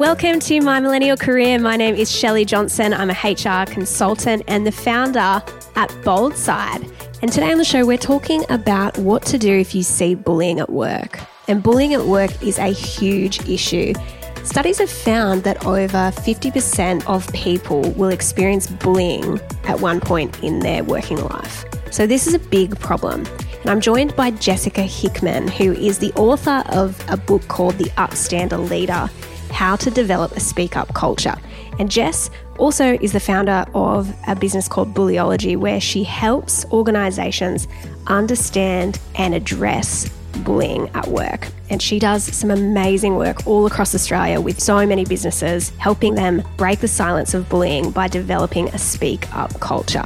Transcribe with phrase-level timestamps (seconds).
[0.00, 1.58] Welcome to My Millennial Career.
[1.58, 2.94] My name is Shelley Johnson.
[2.94, 5.42] I'm a HR consultant and the founder
[5.76, 6.90] at Boldside.
[7.20, 10.58] And today on the show, we're talking about what to do if you see bullying
[10.58, 11.20] at work.
[11.48, 13.92] And bullying at work is a huge issue.
[14.42, 20.60] Studies have found that over 50% of people will experience bullying at one point in
[20.60, 21.66] their working life.
[21.90, 23.26] So, this is a big problem.
[23.60, 27.90] And I'm joined by Jessica Hickman, who is the author of a book called The
[27.98, 29.10] Upstander Leader
[29.50, 31.34] How to Develop a Speak Up Culture.
[31.78, 37.68] And Jess also is the founder of a business called Bullyology, where she helps organizations
[38.06, 40.08] understand and address
[40.44, 41.48] bullying at work.
[41.70, 46.42] And she does some amazing work all across Australia with so many businesses, helping them
[46.56, 50.04] break the silence of bullying by developing a speak up culture.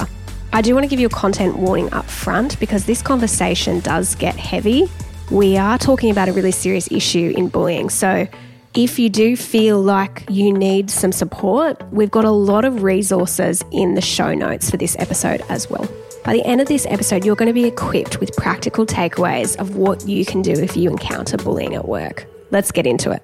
[0.52, 4.14] I do want to give you a content warning up front because this conversation does
[4.14, 4.88] get heavy.
[5.30, 7.90] We are talking about a really serious issue in bullying.
[7.90, 8.28] So
[8.74, 13.64] if you do feel like you need some support, we've got a lot of resources
[13.70, 15.88] in the show notes for this episode as well.
[16.24, 19.76] By the end of this episode, you're going to be equipped with practical takeaways of
[19.76, 22.26] what you can do if you encounter bullying at work.
[22.50, 23.22] Let's get into it.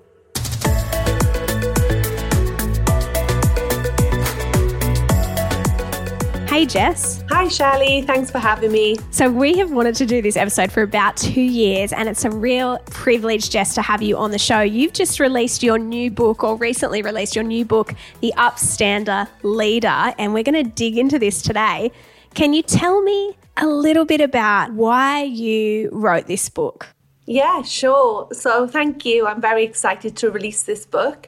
[6.61, 7.25] Hey, Jess.
[7.31, 8.03] Hi, Shelley.
[8.03, 8.99] Thanks for having me.
[9.13, 12.31] So, we have wanted to do this episode for about two years, and it's a
[12.31, 14.61] real privilege, Jess, to have you on the show.
[14.61, 20.13] You've just released your new book, or recently released your new book, The Upstander Leader,
[20.19, 21.93] and we're going to dig into this today.
[22.35, 26.89] Can you tell me a little bit about why you wrote this book?
[27.25, 28.29] Yeah, sure.
[28.33, 29.27] So, thank you.
[29.27, 31.27] I'm very excited to release this book.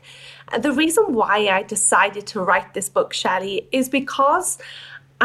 [0.58, 4.58] The reason why I decided to write this book, Shelley, is because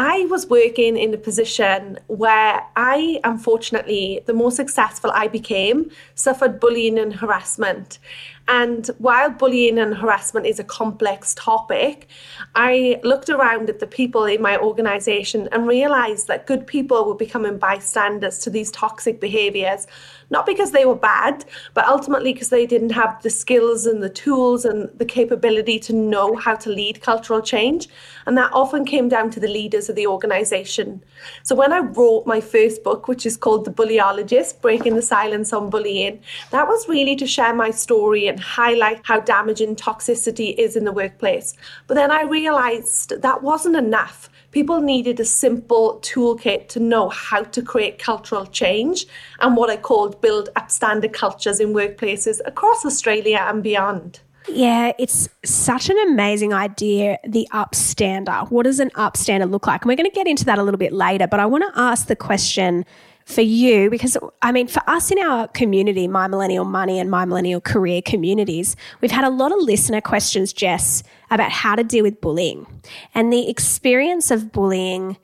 [0.00, 6.60] I was working in a position where I, unfortunately, the more successful I became, suffered
[6.60, 7.98] bullying and harassment.
[8.46, 12.06] And while bullying and harassment is a complex topic,
[12.54, 17.16] I looked around at the people in my organization and realized that good people were
[17.16, 19.88] becoming bystanders to these toxic behaviors
[20.30, 21.44] not because they were bad,
[21.74, 25.92] but ultimately because they didn't have the skills and the tools and the capability to
[25.92, 27.88] know how to lead cultural change.
[28.26, 31.02] And that often came down to the leaders of the organization.
[31.42, 35.52] So when I wrote my first book, which is called The Bullyologist Breaking the Silence
[35.52, 40.76] on Bullying, that was really to share my story and highlight how damaging toxicity is
[40.76, 41.54] in the workplace.
[41.86, 47.42] But then I realized that wasn't enough people needed a simple toolkit to know how
[47.42, 49.06] to create cultural change
[49.40, 54.20] and what I called build upstander cultures in workplaces across Australia and beyond.
[54.48, 58.50] Yeah, it's such an amazing idea, the upstander.
[58.50, 59.82] What does an upstander look like?
[59.82, 61.80] And we're going to get into that a little bit later, but I want to
[61.80, 62.86] ask the question
[63.28, 67.26] for you because I mean, for us in our community, My Millennial Money and My
[67.26, 72.04] Millennial Career communities, we've had a lot of listener questions, Jess, about how to deal
[72.04, 72.66] with bullying.
[73.14, 75.18] And the experience of bullying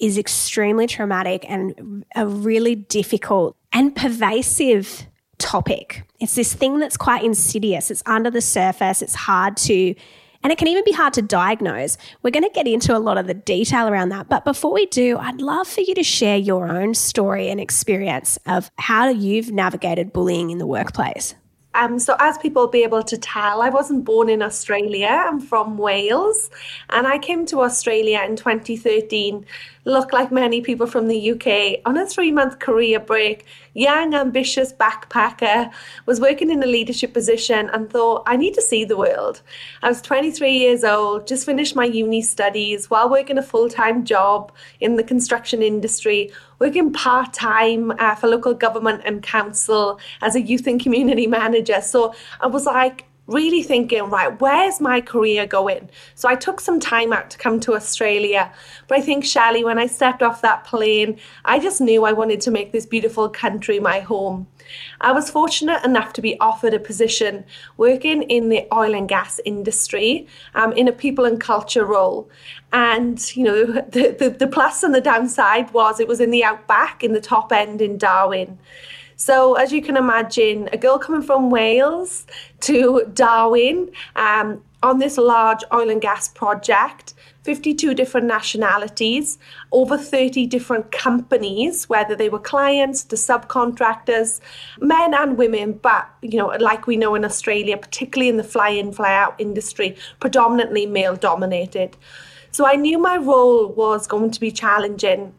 [0.00, 6.04] is extremely traumatic and a really difficult and pervasive topic.
[6.20, 9.94] It's this thing that's quite insidious, it's under the surface, it's hard to
[10.42, 11.98] and it can even be hard to diagnose.
[12.22, 14.28] We're going to get into a lot of the detail around that.
[14.28, 18.38] But before we do, I'd love for you to share your own story and experience
[18.46, 21.34] of how you've navigated bullying in the workplace.
[21.74, 25.06] Um, so, as people will be able to tell, I wasn't born in Australia.
[25.08, 26.50] I'm from Wales.
[26.90, 29.46] And I came to Australia in 2013
[29.84, 34.72] look like many people from the UK on a three month career break, young, ambitious
[34.72, 35.72] backpacker,
[36.06, 39.42] was working in a leadership position and thought, I need to see the world.
[39.82, 44.04] I was 23 years old, just finished my uni studies while working a full time
[44.04, 50.34] job in the construction industry, working part time uh, for local government and council as
[50.34, 51.80] a youth and community manager.
[51.80, 55.88] So I was like, really thinking, right, where's my career going?
[56.14, 58.52] So I took some time out to come to Australia.
[58.88, 62.40] But I think, Shelley, when I stepped off that plane, I just knew I wanted
[62.42, 64.48] to make this beautiful country my home.
[65.00, 67.44] I was fortunate enough to be offered a position
[67.76, 72.28] working in the oil and gas industry um, in a people and culture role.
[72.72, 76.44] And, you know, the, the, the plus and the downside was it was in the
[76.44, 78.58] outback, in the top end in Darwin.
[79.16, 82.26] So, as you can imagine, a girl coming from Wales
[82.60, 87.14] to Darwin um, on this large oil and gas project,
[87.44, 89.38] 52 different nationalities,
[89.72, 94.40] over 30 different companies, whether they were clients to subcontractors,
[94.80, 98.92] men and women, but you know, like we know in Australia, particularly in the fly-in,
[98.92, 101.96] fly-out industry, predominantly male dominated.
[102.52, 105.32] So I knew my role was going to be challenging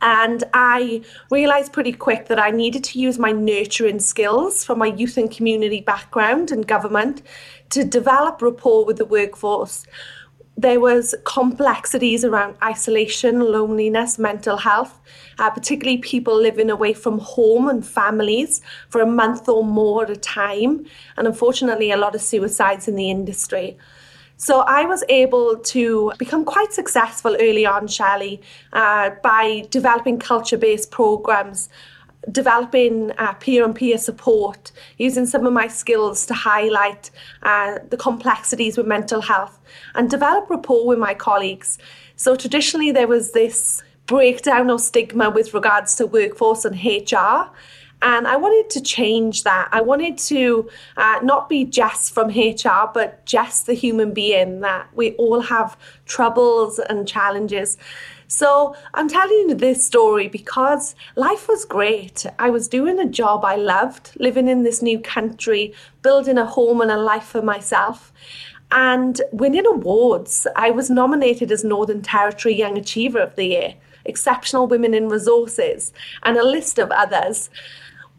[0.00, 4.86] and I realized pretty quick that I needed to use my nurturing skills from my
[4.86, 7.22] youth and community background and government
[7.70, 9.84] to develop rapport with the workforce.
[10.56, 15.00] There was complexities around isolation, loneliness, mental health,
[15.38, 20.10] uh, particularly people living away from home and families for a month or more at
[20.10, 20.84] a time,
[21.16, 23.78] and unfortunately, a lot of suicides in the industry.
[24.38, 28.40] So I was able to become quite successful early on, Shelley,
[28.72, 31.68] uh, by developing culture based programs
[32.30, 37.10] developing uh, peer-on-peer support, using some of my skills to highlight
[37.42, 39.58] uh, the complexities with mental health
[39.94, 41.78] and develop rapport with my colleagues.
[42.16, 47.50] So traditionally there was this breakdown or stigma with regards to workforce and HR.
[48.00, 49.68] And I wanted to change that.
[49.72, 54.88] I wanted to uh, not be Jess from HR, but Jess the human being, that
[54.94, 57.76] we all have troubles and challenges.
[58.28, 62.26] So I'm telling you this story because life was great.
[62.38, 66.80] I was doing a job I loved, living in this new country, building a home
[66.80, 68.12] and a life for myself
[68.70, 70.46] and winning awards.
[70.54, 73.74] I was nominated as Northern Territory Young Achiever of the Year,
[74.04, 75.92] Exceptional Women in Resources,
[76.22, 77.48] and a list of others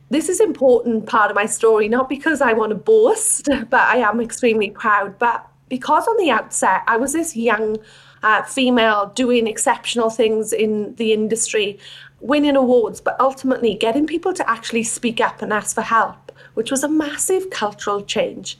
[0.10, 3.98] this is important part of my story, not because I want to boast, but I
[3.98, 7.78] am extremely proud, but because on the outset I was this young
[8.24, 11.80] uh, female doing exceptional things in the industry,
[12.20, 16.72] winning awards, but ultimately getting people to actually speak up and ask for help, which
[16.72, 18.58] was a massive cultural change.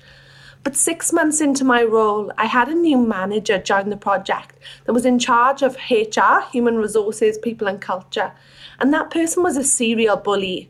[0.63, 4.94] But six months into my role, I had a new manager join the project that
[4.94, 8.34] was in charge of HR, human resources, people, and culture.
[8.78, 10.69] And that person was a serial bully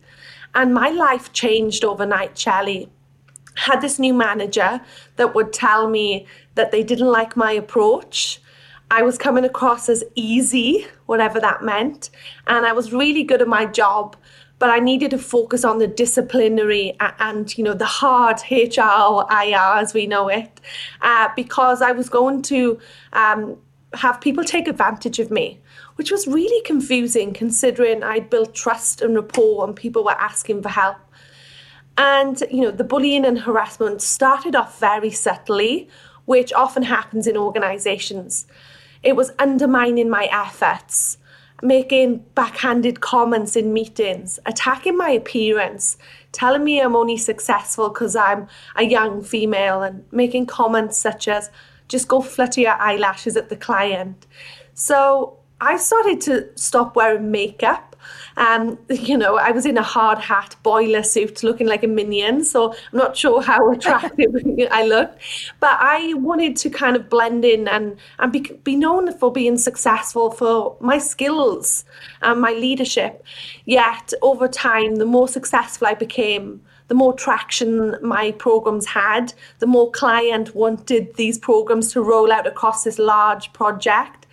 [0.55, 2.89] and my life changed overnight, Shelley.
[3.55, 4.81] Had this new manager
[5.17, 6.25] that would tell me
[6.55, 8.41] that they didn't like my approach.
[8.91, 12.09] I was coming across as easy, whatever that meant.
[12.47, 14.15] And I was really good at my job,
[14.57, 19.77] but I needed to focus on the disciplinary and, you know, the hard HR IR
[19.77, 20.59] as we know it,
[21.01, 22.79] uh, because I was going to
[23.13, 23.57] um,
[23.93, 25.59] have people take advantage of me
[25.99, 30.69] which was really confusing considering I'd built trust and rapport and people were asking for
[30.69, 30.95] help.
[31.97, 35.89] And, you know, the bullying and harassment started off very subtly,
[36.23, 38.47] which often happens in organizations.
[39.03, 41.17] It was undermining my efforts,
[41.61, 45.97] making backhanded comments in meetings, attacking my appearance,
[46.31, 48.47] telling me I'm only successful because I'm
[48.77, 51.51] a young female, and making comments such as,
[51.89, 54.27] just go flutter your eyelashes at the client.
[54.75, 57.95] So I started to stop wearing makeup.
[58.37, 62.43] Um, you know, I was in a hard hat, boiler suit, looking like a minion.
[62.45, 64.33] So I'm not sure how attractive
[64.71, 65.21] I looked,
[65.59, 69.57] but I wanted to kind of blend in and and be, be known for being
[69.57, 71.83] successful for my skills
[72.21, 73.23] and my leadership.
[73.65, 79.67] Yet over time, the more successful I became, the more traction my programs had, the
[79.67, 84.25] more client wanted these programs to roll out across this large project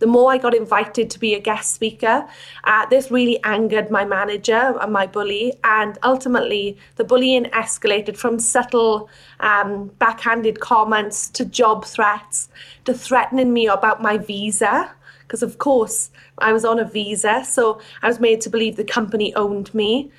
[0.00, 2.26] the more I got invited to be a guest speaker,
[2.64, 5.52] uh, this really angered my manager and my bully.
[5.62, 9.08] And ultimately, the bullying escalated from subtle
[9.40, 12.48] um, backhanded comments to job threats
[12.86, 14.90] to threatening me about my visa.
[15.22, 18.84] Because, of course, I was on a visa, so I was made to believe the
[18.84, 20.10] company owned me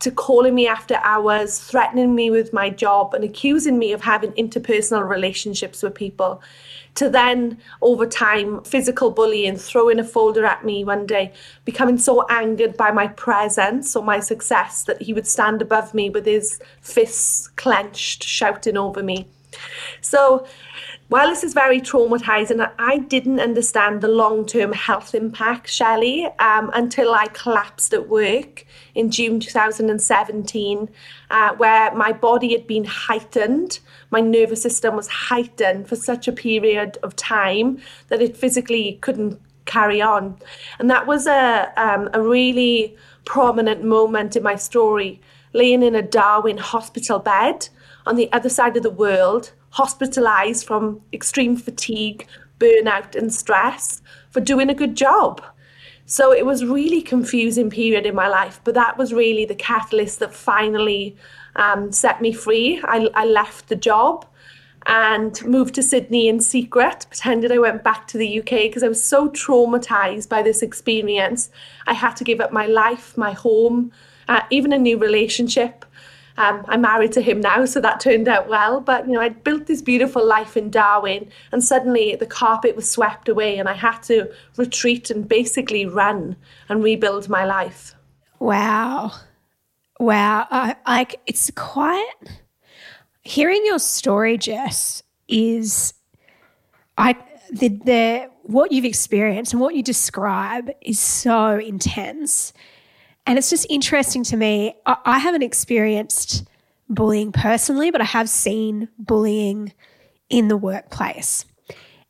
[0.00, 4.32] to calling me after hours, threatening me with my job, and accusing me of having
[4.32, 6.40] interpersonal relationships with people
[6.94, 11.32] to then over time physical bullying throwing a folder at me one day
[11.64, 16.10] becoming so angered by my presence or my success that he would stand above me
[16.10, 19.26] with his fists clenched shouting over me
[20.00, 20.46] So,
[21.08, 26.70] while this is very traumatizing, I didn't understand the long term health impact, Shelley, um,
[26.72, 30.88] until I collapsed at work in June 2017,
[31.30, 33.80] uh, where my body had been heightened.
[34.10, 39.40] My nervous system was heightened for such a period of time that it physically couldn't
[39.66, 40.36] carry on.
[40.78, 45.20] And that was a, um, a really prominent moment in my story,
[45.52, 47.68] laying in a Darwin hospital bed
[48.06, 52.26] on the other side of the world hospitalized from extreme fatigue,
[52.58, 55.42] burnout, and stress for doing a good job.
[56.06, 60.18] So it was really confusing period in my life, but that was really the catalyst
[60.18, 61.16] that finally
[61.56, 62.80] um, set me free.
[62.84, 64.26] I, I left the job
[64.86, 68.88] and moved to Sydney in secret, pretended I went back to the UK because I
[68.88, 71.50] was so traumatized by this experience.
[71.86, 73.92] I had to give up my life, my home,
[74.28, 75.84] uh, even a new relationship.
[76.36, 78.80] Um, I'm married to him now, so that turned out well.
[78.80, 82.90] But you know, I'd built this beautiful life in Darwin, and suddenly the carpet was
[82.90, 86.36] swept away, and I had to retreat and basically run
[86.68, 87.94] and rebuild my life.
[88.38, 89.12] Wow,
[90.00, 90.46] wow!
[90.50, 92.12] I, I it's quite
[93.22, 95.02] hearing your story, Jess.
[95.28, 95.94] Is
[96.98, 97.16] I
[97.52, 102.52] the the what you've experienced and what you describe is so intense
[103.26, 104.74] and it's just interesting to me.
[104.86, 106.48] I, I haven't experienced
[106.88, 109.72] bullying personally, but I have seen bullying
[110.28, 111.44] in the workplace.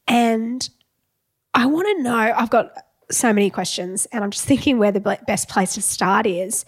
[0.08, 0.66] And
[1.52, 2.72] I want to know I've got
[3.10, 6.64] so many questions, and I'm just thinking where the best place to start is.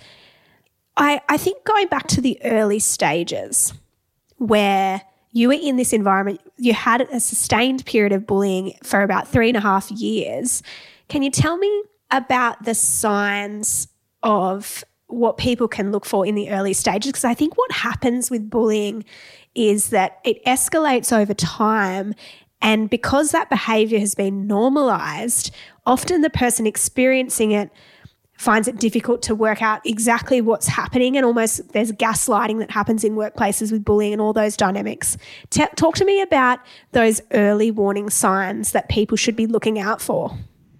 [0.96, 3.72] I, I think going back to the early stages
[4.36, 9.28] where you were in this environment, you had a sustained period of bullying for about
[9.28, 10.62] three and a half years.
[11.08, 13.88] Can you tell me about the signs
[14.22, 17.12] of what people can look for in the early stages.
[17.12, 19.04] Because I think what happens with bullying
[19.54, 22.14] is that it escalates over time.
[22.60, 27.70] And because that behavior has been normalized, often the person experiencing it
[28.42, 33.04] finds it difficult to work out exactly what's happening and almost there's gaslighting that happens
[33.04, 35.16] in workplaces with bullying and all those dynamics.
[35.50, 36.58] T- talk to me about
[36.90, 40.36] those early warning signs that people should be looking out for.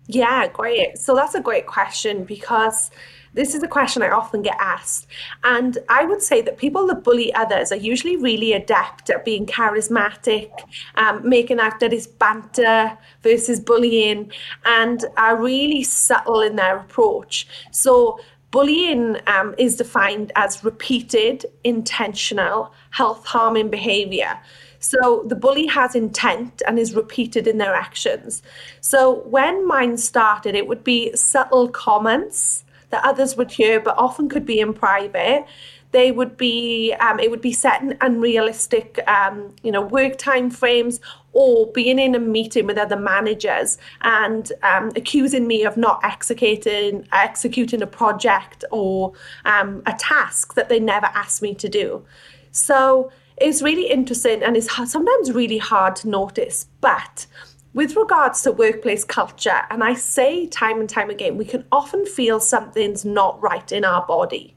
[0.09, 0.99] Yeah, great.
[0.99, 2.91] So that's a great question because
[3.35, 5.07] this is a question I often get asked.
[5.43, 9.47] And I would say that people that bully others are usually really adept at being
[9.47, 10.51] charismatic,
[10.97, 14.31] um, making out that it's banter versus bullying,
[14.65, 17.47] and are really subtle in their approach.
[17.71, 18.21] So,
[18.51, 24.39] bullying um, is defined as repeated, intentional, health harming behavior.
[24.79, 28.43] So the bully has intent and is repeated in their actions.
[28.81, 34.29] So when mine started, it would be subtle comments that others would hear, but often
[34.29, 35.45] could be in private.
[35.91, 40.49] They would be, um, it would be set in unrealistic, um, you know, work time
[40.49, 41.01] frames,
[41.33, 47.07] or being in a meeting with other managers and um, accusing me of not executing
[47.13, 49.13] executing a project or
[49.45, 52.05] um, a task that they never asked me to do.
[52.53, 57.27] So it's really interesting and it's sometimes really hard to notice, but
[57.75, 62.05] with regards to workplace culture, and I say time and time again, we can often
[62.05, 64.57] feel something's not right in our body.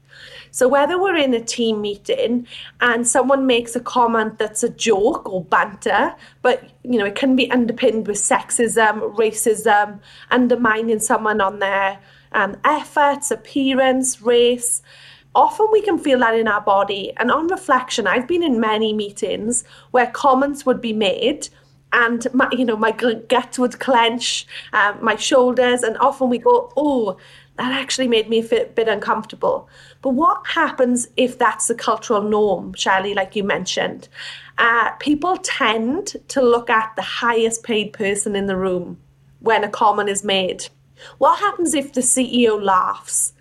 [0.50, 2.46] So whether we're in a team meeting
[2.80, 7.36] and someone makes a comment that's a joke or banter, but you know it can
[7.36, 11.98] be underpinned with sexism, racism, undermining someone on their
[12.32, 14.82] um, efforts, appearance, race.
[15.34, 17.12] Often we can feel that in our body.
[17.18, 21.48] And on reflection, I've been in many meetings where comments would be made
[21.92, 26.72] and my, you know my gut would clench, um, my shoulders, and often we go,
[26.76, 27.16] oh,
[27.56, 29.68] that actually made me a bit uncomfortable.
[30.02, 34.08] But what happens if that's the cultural norm, Shelley, like you mentioned?
[34.58, 38.98] Uh, people tend to look at the highest paid person in the room
[39.40, 40.68] when a comment is made.
[41.18, 43.32] What happens if the CEO laughs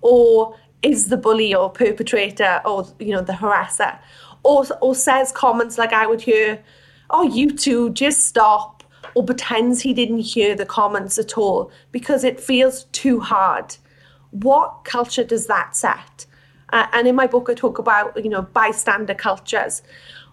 [0.00, 3.98] or is the bully or perpetrator or you know the harasser
[4.42, 6.62] or, or says comments like I would hear,
[7.10, 8.82] oh, you two, just stop,
[9.14, 13.76] or pretends he didn't hear the comments at all because it feels too hard.
[14.30, 16.26] What culture does that set?
[16.72, 19.82] Uh, and in my book, I talk about, you know, bystander cultures.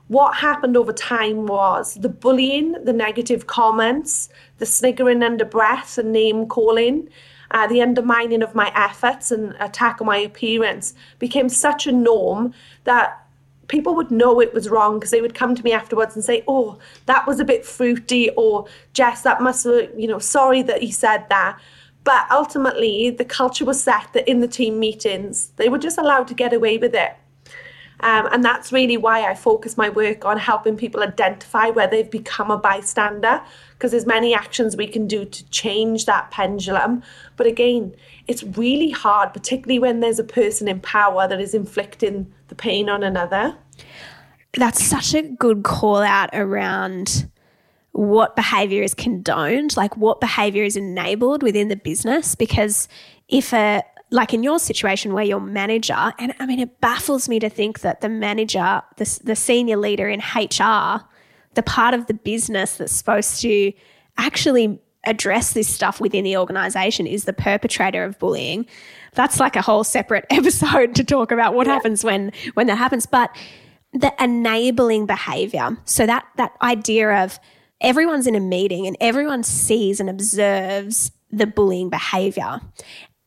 [0.08, 6.12] What happened over time was the bullying, the negative comments, the sniggering under breath and
[6.12, 7.10] name calling,
[7.52, 12.54] uh, the undermining of my efforts and attack on my appearance became such a norm
[12.86, 13.21] that
[13.72, 16.44] people would know it was wrong because they would come to me afterwards and say,
[16.48, 20.82] "Oh, that was a bit fruity," or "Jess, that must have, you know, sorry that
[20.82, 21.58] he said that."
[22.04, 26.28] But ultimately, the culture was set that in the team meetings, they were just allowed
[26.28, 27.14] to get away with it.
[28.02, 32.10] Um, and that's really why I focus my work on helping people identify where they've
[32.10, 33.42] become a bystander,
[33.74, 37.04] because there's many actions we can do to change that pendulum.
[37.38, 37.94] But again,
[38.28, 42.90] it's really hard, particularly when there's a person in power that is inflicting the pain
[42.90, 43.56] on another.
[44.54, 47.32] That's such a good call out around
[47.94, 52.36] what behavior is condoned, like what behavior is enabled within the business.
[52.36, 52.90] Because
[53.30, 57.40] if a, like in your situation where your manager, and I mean, it baffles me
[57.40, 61.06] to think that the manager, the, the senior leader in HR,
[61.54, 63.72] the part of the business that's supposed to
[64.18, 68.66] actually address this stuff within the organization is the perpetrator of bullying.
[69.14, 71.74] That's like a whole separate episode to talk about what yeah.
[71.74, 73.06] happens when when that happens.
[73.06, 73.36] But
[73.94, 75.78] the enabling behavior.
[75.86, 77.40] So that that idea of
[77.82, 82.62] everyone's in a meeting and everyone sees and observes the bullying behavior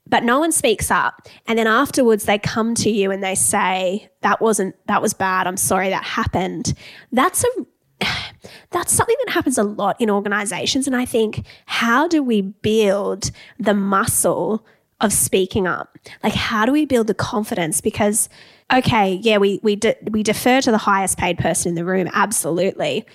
[0.07, 4.09] but no one speaks up and then afterwards they come to you and they say
[4.21, 6.75] that wasn't that was bad i'm sorry that happened
[7.13, 8.07] that's a
[8.71, 13.31] that's something that happens a lot in organizations and i think how do we build
[13.59, 14.65] the muscle
[15.05, 18.29] of speaking up like how do we build the confidence because
[18.73, 22.09] okay yeah we we de- we defer to the highest paid person in the room
[22.13, 23.07] absolutely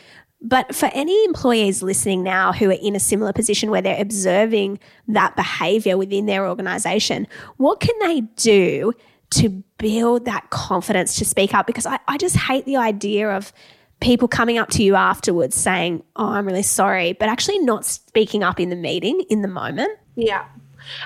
[0.41, 4.79] but for any employees listening now who are in a similar position where they're observing
[5.09, 7.27] that behavior within their organization,
[7.57, 8.93] what can they do
[9.31, 11.67] to build that confidence to speak up?
[11.67, 13.51] Because I, I just hate the idea of
[13.99, 18.41] people coming up to you afterwards saying, Oh, I'm really sorry, but actually not speaking
[18.41, 19.91] up in the meeting in the moment.
[20.15, 20.45] Yeah.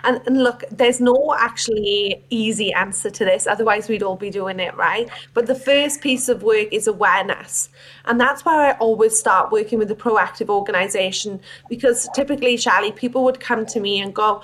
[0.04, 4.60] And, and, look, there's no actually easy answer to this, otherwise, we'd all be doing
[4.60, 5.10] it, right?
[5.34, 7.70] But the first piece of work is awareness.
[8.06, 13.24] And that's where I always start working with a proactive organization because typically, Shelley, people
[13.24, 14.42] would come to me and go,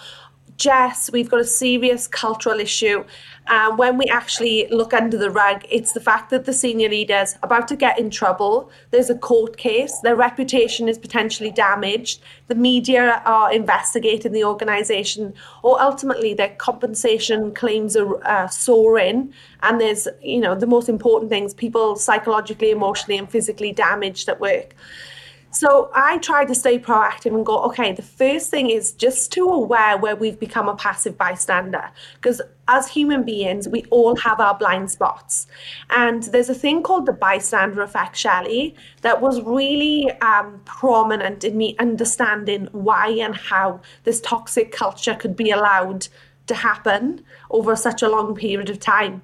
[0.60, 3.06] Jess, we've got a serious cultural issue.
[3.48, 7.38] And when we actually look under the rug, it's the fact that the senior leaders
[7.42, 8.70] about to get in trouble.
[8.92, 9.98] There's a court case.
[10.04, 12.22] Their reputation is potentially damaged.
[12.48, 19.34] The media are investigating the organisation, or ultimately their compensation claims are uh, soaring.
[19.64, 24.42] And there's, you know, the most important things: people psychologically, emotionally, and physically damaged at
[24.42, 24.76] work.
[25.52, 29.46] So I try to stay proactive and go, okay, the first thing is just to
[29.46, 31.90] aware where we've become a passive bystander.
[32.16, 35.48] Because as human beings, we all have our blind spots.
[35.90, 41.58] And there's a thing called the bystander effect, Shelley, that was really um, prominent in
[41.58, 46.08] me understanding why and how this toxic culture could be allowed
[46.46, 49.22] to happen over such a long period of time.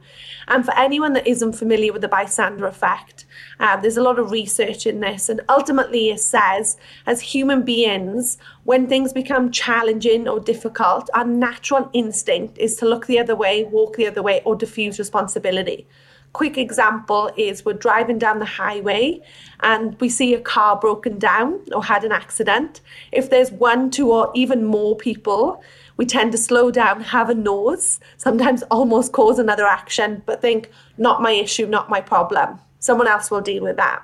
[0.47, 3.25] And for anyone that isn't familiar with the bystander effect,
[3.59, 5.29] uh, there's a lot of research in this.
[5.29, 11.89] And ultimately, it says, as human beings, when things become challenging or difficult, our natural
[11.93, 15.87] instinct is to look the other way, walk the other way, or diffuse responsibility
[16.33, 19.21] quick example is we're driving down the highway
[19.61, 22.81] and we see a car broken down or had an accident.
[23.13, 25.63] If there's one, two, or even more people
[25.97, 30.69] we tend to slow down, have a nose, sometimes almost cause another action, but think,
[30.97, 32.59] not my issue, not my problem.
[32.85, 34.03] Someone else will deal with that.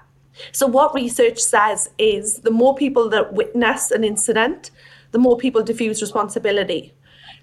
[0.52, 4.72] So, what research says is the more people that witness an incident,
[5.12, 6.94] the more people diffuse responsibility.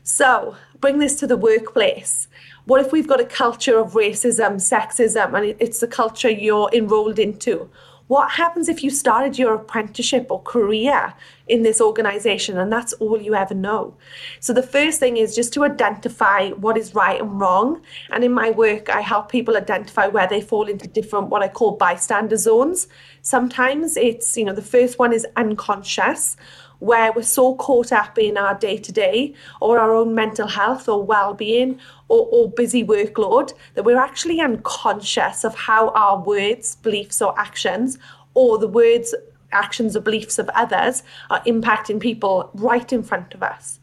[0.03, 2.27] So, bring this to the workplace.
[2.65, 7.21] What if we've got a culture of racism, sexism, and it's the culture you're enrolled
[7.21, 7.71] into?
[8.09, 11.15] What happens if you started your apprenticeship or career
[11.47, 13.95] in this organization and that's all you ever know?
[14.41, 17.83] So, the first thing is just to identify what is right and wrong.
[18.11, 21.49] And in my work, I help people identify where they fall into different, what I
[21.49, 22.89] call bystander zones.
[23.21, 26.37] Sometimes it's, you know, the first one is unconscious
[26.79, 30.89] where we're so caught up in our day to day or our own mental health
[30.89, 36.77] or well being or, or, busy workload that we're actually unconscious of how our words,
[36.77, 37.99] beliefs, or actions,
[38.35, 39.15] or the words,
[39.53, 43.79] actions, or beliefs of others are impacting people right in front of us.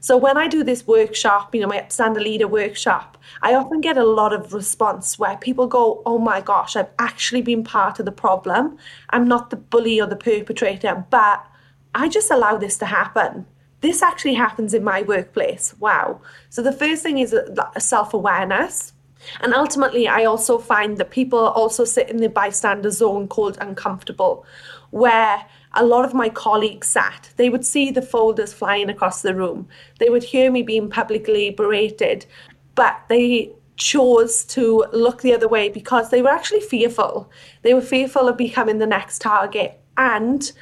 [0.00, 3.98] So when I do this workshop, you know, my Upstander Leader workshop, I often get
[3.98, 8.06] a lot of response where people go, Oh my gosh, I've actually been part of
[8.06, 8.78] the problem.
[9.10, 11.44] I'm not the bully or the perpetrator, but
[11.96, 13.46] I just allow this to happen.
[13.80, 15.74] This actually happens in my workplace.
[15.80, 16.20] Wow.
[16.50, 18.92] So the first thing is uh, self awareness.
[19.40, 24.44] And ultimately, I also find that people also sit in the bystander zone called uncomfortable,
[24.90, 27.30] where a lot of my colleagues sat.
[27.36, 29.66] They would see the folders flying across the room.
[29.98, 32.26] They would hear me being publicly berated,
[32.74, 37.30] but they chose to look the other way because they were actually fearful.
[37.62, 39.80] They were fearful of becoming the next target.
[39.96, 40.52] And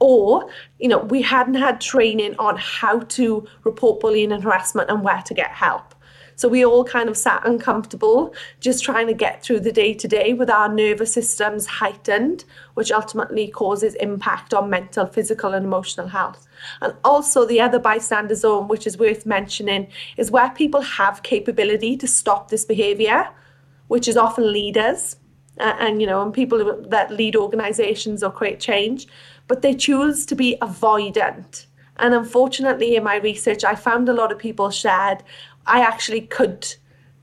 [0.00, 5.02] or you know we hadn't had training on how to report bullying and harassment and
[5.02, 5.94] where to get help
[6.38, 10.06] So we all kind of sat uncomfortable, just trying to get through the day to
[10.06, 16.06] day with our nervous systems heightened, which ultimately causes impact on mental, physical, and emotional
[16.06, 16.46] health.
[16.80, 21.96] And also, the other bystander zone, which is worth mentioning, is where people have capability
[21.96, 23.28] to stop this behavior,
[23.88, 25.16] which is often leaders.
[25.58, 29.08] And you know, and people that lead organizations or create change,
[29.48, 31.66] but they choose to be avoidant.
[31.96, 35.24] And unfortunately, in my research, I found a lot of people shared,
[35.66, 36.74] I actually could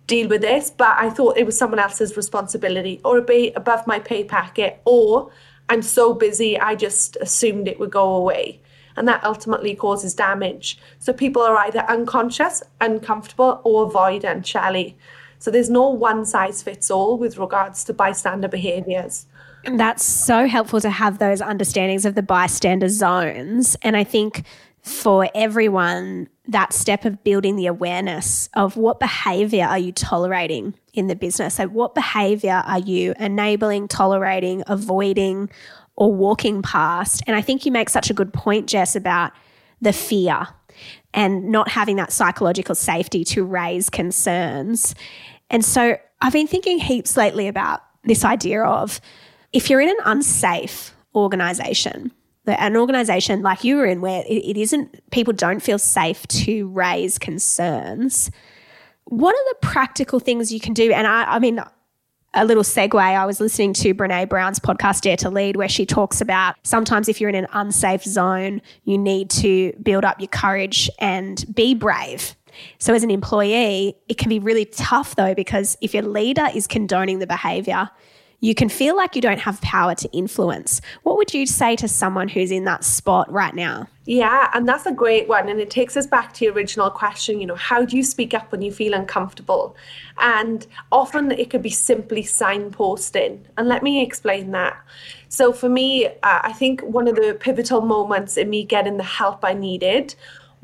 [0.07, 3.88] deal with this, but I thought it was someone else's responsibility or it'd be above
[3.88, 5.31] my pay packet, or
[5.69, 8.61] I'm so busy, I just assumed it would go away
[8.97, 10.77] and that ultimately causes damage.
[10.99, 14.97] So people are either unconscious, uncomfortable, or avoidant, Shelley.
[15.39, 19.25] So there's no one size fits all with regards to bystander behaviours.
[19.65, 23.75] That's so helpful to have those understandings of the bystander zones.
[23.82, 24.43] And I think
[24.82, 31.08] for everyone, that step of building the awareness of what behavior are you tolerating in
[31.08, 31.56] the business?
[31.56, 35.49] So, what behavior are you enabling, tolerating, avoiding,
[35.95, 37.23] or walking past.
[37.28, 39.32] And I think you make such a good point, Jess, about
[39.82, 40.47] the fear
[41.13, 44.93] and not having that psychological safety to raise concerns.
[45.49, 48.99] And so I've been thinking heaps lately about this idea of
[49.55, 52.11] if you're in an unsafe organization,
[52.45, 57.17] an organization like you were in where it isn't, people don't feel safe to raise
[57.17, 58.29] concerns.
[59.05, 60.91] What are the practical things you can do?
[60.91, 61.61] And I, I mean,
[62.33, 65.85] a little segue, I was listening to Brene Brown's podcast, Dare to Lead, where she
[65.85, 70.27] talks about sometimes if you're in an unsafe zone, you need to build up your
[70.27, 72.35] courage and be brave.
[72.79, 76.67] So, as an employee, it can be really tough though, because if your leader is
[76.67, 77.89] condoning the behavior,
[78.45, 80.79] you can feel like you don't have power to influence.
[81.01, 83.88] What would you say to someone who's in that spot right now?
[84.05, 85.49] Yeah, and that's a great one.
[85.49, 88.36] And it takes us back to your original question, you know, how do you speak
[88.36, 89.75] up when you feel uncomfortable?
[90.19, 93.39] And often it could be simply signposting.
[93.58, 94.77] And let me explain that.
[95.27, 99.03] So for me, uh, I think one of the pivotal moments in me getting the
[99.03, 100.13] help I needed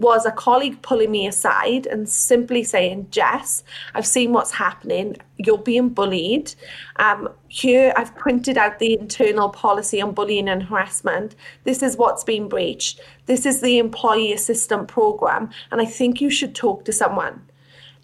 [0.02, 5.18] was a colleague pulling me aside and simply saying, Jess, I've seen what's happening.
[5.38, 6.54] You're being bullied.
[6.98, 11.36] Um, here, I've printed out the internal policy on bullying and harassment.
[11.64, 13.00] This is what's been breached.
[13.28, 15.52] This is the employee assistant program.
[15.72, 17.42] And I think you should talk to someone.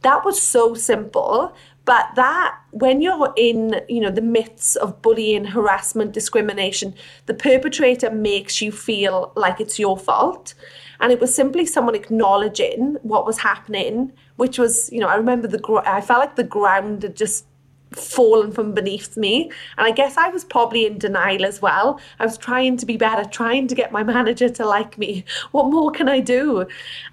[0.04, 1.54] That was so simple.
[1.86, 6.94] But that, when you're in, you know, the myths of bullying, harassment, discrimination,
[7.28, 10.54] the perpetrator makes you feel like it's your fault.
[11.00, 15.48] And it was simply someone acknowledging what was happening, which was, you know, I remember
[15.48, 17.46] the, I felt like the ground had just
[17.92, 19.52] fallen from beneath me.
[19.78, 22.00] And I guess I was probably in denial as well.
[22.20, 25.24] I was trying to be better, trying to get my manager to like me.
[25.52, 26.66] What more can I do?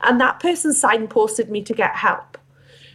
[0.02, 2.38] And that person signposted me to get help.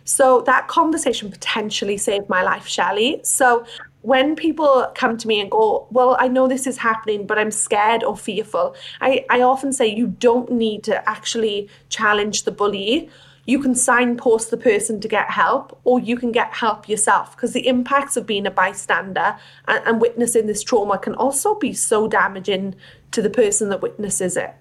[0.04, 3.21] So that conversation potentially saved my life, Shelley.
[3.23, 3.65] So
[4.01, 7.51] when people come to me and go, Well, I know this is happening, but I'm
[7.51, 13.09] scared or fearful, I, I often say you don't need to actually challenge the bully.
[13.45, 17.53] You can signpost the person to get help, or you can get help yourself because
[17.53, 22.07] the impacts of being a bystander and, and witnessing this trauma can also be so
[22.07, 22.75] damaging
[23.12, 24.53] to the person that witnesses it.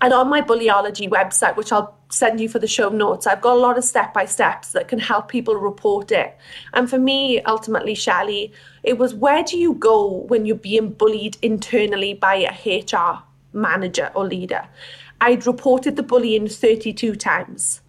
[0.00, 3.56] And on my Bullyology website, which I'll send you for the show notes, I've got
[3.56, 6.36] a lot of step by steps that can help people report it.
[6.72, 11.36] And for me, ultimately, Shelley, it was where do you go when you're being bullied
[11.42, 14.66] internally by a HR manager or leader?
[15.20, 17.82] I'd reported the bullying 32 times.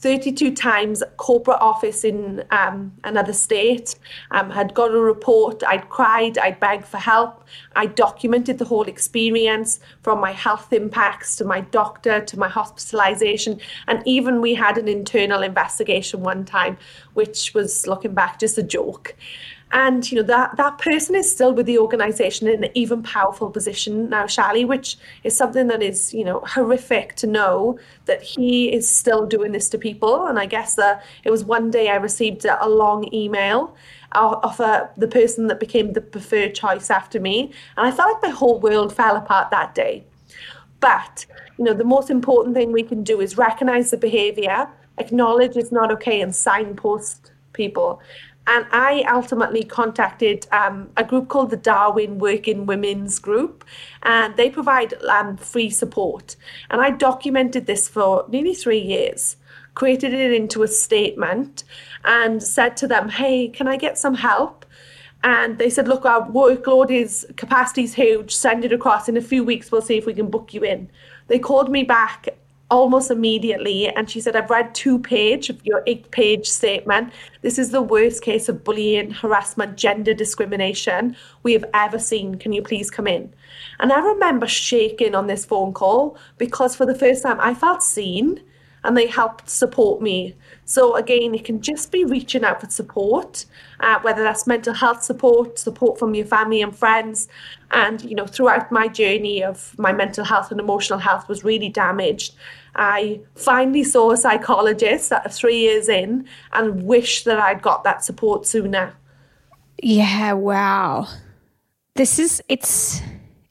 [0.00, 3.96] 32 times corporate office in um, another state,
[4.30, 5.62] um, had got a report.
[5.62, 7.44] I'd cried, I'd begged for help.
[7.76, 13.60] I documented the whole experience from my health impacts to my doctor to my hospitalization.
[13.88, 16.78] And even we had an internal investigation one time,
[17.12, 19.14] which was looking back just a joke
[19.72, 23.50] and you know that that person is still with the organization in an even powerful
[23.50, 27.78] position now Shelley which is something that is you know horrific to know
[28.10, 30.26] that he is still doing this to people.
[30.26, 33.74] And I guess that it was one day I received a, long email
[34.12, 37.52] of a, the person that became the preferred choice after me.
[37.76, 40.04] And I felt like my whole world fell apart that day.
[40.80, 41.26] But
[41.58, 45.72] you know the most important thing we can do is recognize the behavior acknowledge it's
[45.72, 48.00] not okay and signpost people
[48.50, 53.64] and I ultimately contacted um, a group called the Darwin Working Women's Group,
[54.02, 56.34] and they provide um, free support.
[56.68, 59.36] And I documented this for nearly three years,
[59.74, 61.62] created it into a statement,
[62.04, 64.66] and said to them, Hey, can I get some help?
[65.22, 69.08] And they said, Look, our workload is capacity is huge, send it across.
[69.08, 70.90] In a few weeks, we'll see if we can book you in.
[71.28, 72.28] They called me back
[72.70, 73.88] almost immediately.
[73.88, 77.12] And she said, I've read two page of your eight page statement.
[77.42, 82.36] This is the worst case of bullying, harassment, gender discrimination we have ever seen.
[82.36, 83.32] Can you please come in?
[83.78, 87.82] And I remember shaking on this phone call because for the first time I felt
[87.82, 88.40] seen
[88.84, 90.34] and they helped support me.
[90.64, 93.44] So again, it can just be reaching out for support,
[93.80, 97.28] uh, whether that's mental health support, support from your family and friends.
[97.70, 101.68] And you know, throughout my journey of my mental health and emotional health was really
[101.68, 102.34] damaged.
[102.74, 108.04] I finally saw a psychologist at three years in and wish that I'd got that
[108.04, 108.94] support sooner.
[109.82, 111.08] Yeah, wow.
[111.96, 113.02] This is it's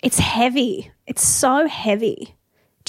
[0.02, 0.92] it's heavy.
[1.06, 2.36] It's so heavy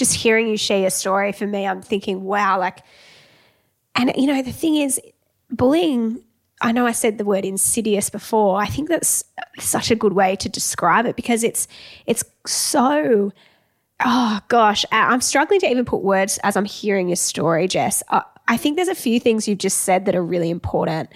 [0.01, 2.81] just hearing you share your story for me, I'm thinking, wow, like,
[3.95, 5.01] and you know, the thing is,
[5.51, 6.25] bullying,
[6.63, 8.61] I know I said the word insidious before.
[8.61, 9.25] I think that's
[9.59, 11.69] such a good way to describe it because it's,
[12.07, 13.31] it's so,
[14.03, 18.03] oh gosh, I'm struggling to even put words as I'm hearing your story, Jess.
[18.49, 21.11] I think there's a few things you've just said that are really important.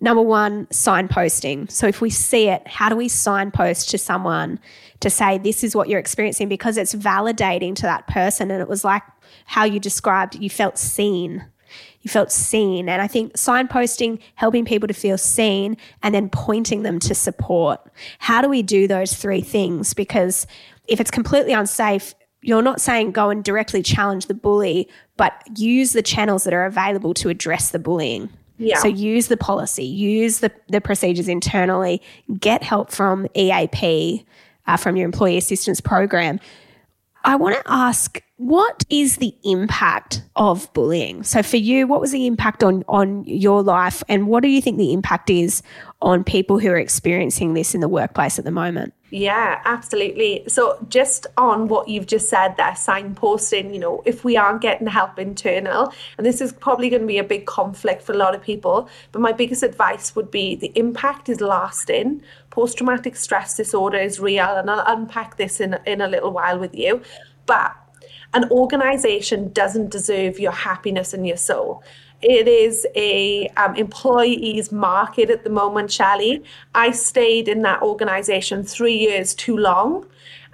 [0.00, 1.70] Number one, signposting.
[1.70, 4.58] So if we see it, how do we signpost to someone
[5.00, 8.50] to say this is what you're experiencing because it's validating to that person.
[8.50, 9.02] And it was like
[9.46, 11.44] how you described, you felt seen.
[12.02, 12.88] You felt seen.
[12.88, 17.80] And I think signposting, helping people to feel seen, and then pointing them to support.
[18.18, 19.94] How do we do those three things?
[19.94, 20.46] Because
[20.86, 25.92] if it's completely unsafe, you're not saying go and directly challenge the bully, but use
[25.92, 28.28] the channels that are available to address the bullying.
[28.58, 28.78] Yeah.
[28.78, 32.02] So use the policy, use the, the procedures internally,
[32.38, 34.24] get help from EAP,
[34.66, 36.40] uh, from your employee assistance program.
[37.24, 41.22] I want to ask what is the impact of bullying?
[41.22, 44.60] So for you, what was the impact on on your life and what do you
[44.60, 45.62] think the impact is
[46.02, 48.92] on people who are experiencing this in the workplace at the moment?
[49.14, 50.42] Yeah, absolutely.
[50.48, 54.88] So, just on what you've just said there, signposting, you know, if we aren't getting
[54.88, 58.34] help internal, and this is probably going to be a big conflict for a lot
[58.34, 62.22] of people, but my biggest advice would be the impact is lasting.
[62.54, 66.58] Post traumatic stress disorder is real, and I'll unpack this in, in a little while
[66.58, 67.02] with you.
[67.46, 67.74] But
[68.32, 71.82] an organization doesn't deserve your happiness and your soul
[72.24, 76.42] it is a um, employees market at the moment, Shelley.
[76.74, 80.06] I stayed in that organization three years too long.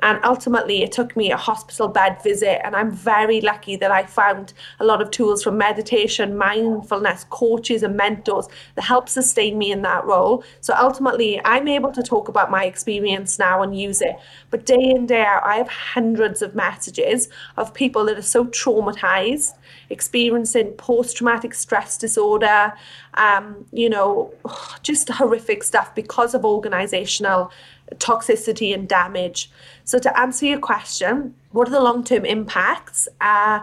[0.03, 2.65] And ultimately, it took me a hospital bed visit.
[2.65, 7.83] And I'm very lucky that I found a lot of tools from meditation, mindfulness, coaches,
[7.83, 10.45] and mentors that help sustain me in that role.
[10.61, 14.17] So ultimately, I'm able to talk about my experience now and use it.
[14.51, 18.47] But day in, day out, I have hundreds of messages of people that are so
[18.47, 19.53] traumatized,
[19.91, 22.73] experiencing post traumatic stress disorder,
[23.15, 24.33] um, you know,
[24.83, 27.53] just horrific stuff because of organizational
[27.96, 29.50] toxicity and damage.
[29.85, 33.09] So, to answer your question, what are the long term impacts?
[33.20, 33.61] Uh,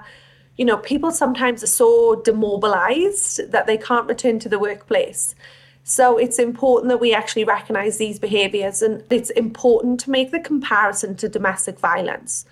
[0.58, 5.36] you know, people sometimes are so demobilized that they can't return to the workplace.
[5.90, 10.40] So it's important that we actually recognize these behaviors and it's important to make the
[10.42, 12.46] comparison to domestic violence.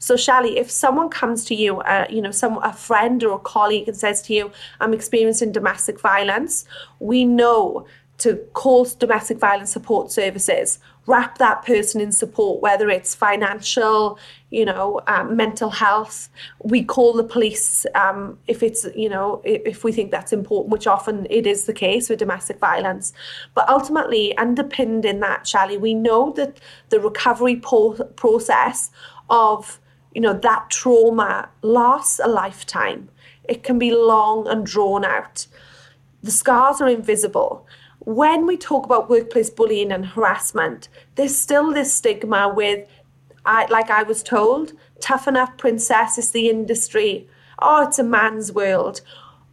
[0.00, 3.38] So Shelley, if someone comes to you, uh, you know, some a friend or a
[3.38, 6.64] colleague and says to you, "I'm experiencing domestic violence,"
[6.98, 7.86] we know
[8.18, 14.18] to call domestic violence support services wrap that person in support, whether it's financial,
[14.50, 16.28] you know, um, mental health.
[16.62, 20.86] We call the police um, if it's, you know, if we think that's important, which
[20.86, 23.12] often it is the case with domestic violence.
[23.54, 26.60] But ultimately, underpinned in that, Shelley, we know that
[26.90, 28.90] the recovery po- process
[29.28, 29.80] of,
[30.14, 33.08] you know, that trauma lasts a lifetime.
[33.48, 35.46] It can be long and drawn out.
[36.22, 37.66] The scars are invisible
[38.04, 42.88] when we talk about workplace bullying and harassment, there's still this stigma with,
[43.46, 47.28] I, like I was told, tough enough princess is the industry.
[47.60, 49.02] Oh, it's a man's world.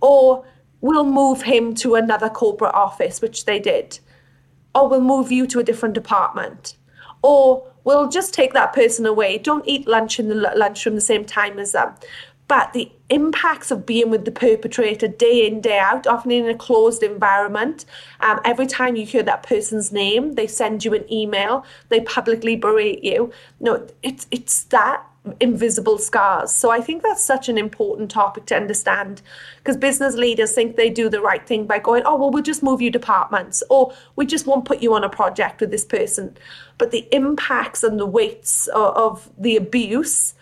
[0.01, 0.45] Or
[0.81, 3.99] we'll move him to another corporate office, which they did.
[4.73, 6.75] Or we'll move you to a different department.
[7.21, 9.37] Or we'll just take that person away.
[9.37, 11.93] Don't eat lunch in the lunchroom the same time as them.
[12.47, 16.55] But the impacts of being with the perpetrator day in, day out, often in a
[16.55, 17.85] closed environment,
[18.19, 22.55] um, every time you hear that person's name, they send you an email, they publicly
[22.55, 23.31] berate you.
[23.59, 25.05] No, it's, it's that
[25.39, 26.51] invisible scars.
[26.51, 29.21] So I think that's such an important topic to understand
[29.57, 32.63] because business leaders think they do the right thing by going, oh, well, we'll just
[32.63, 36.37] move you departments or we just won't put you on a project with this person.
[36.77, 40.33] But the impacts and the weights of, of the abuse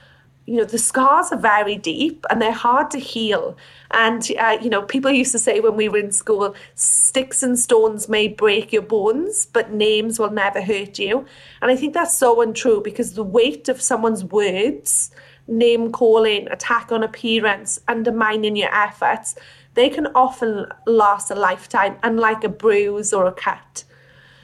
[0.47, 3.55] you know the scars are very deep and they're hard to heal
[3.91, 7.59] and uh, you know people used to say when we were in school sticks and
[7.59, 11.25] stones may break your bones but names will never hurt you
[11.61, 15.11] and i think that's so untrue because the weight of someone's words
[15.47, 19.35] name calling, attack on appearance, undermining your efforts,
[19.73, 23.83] they can often last a lifetime, unlike a bruise or a cut.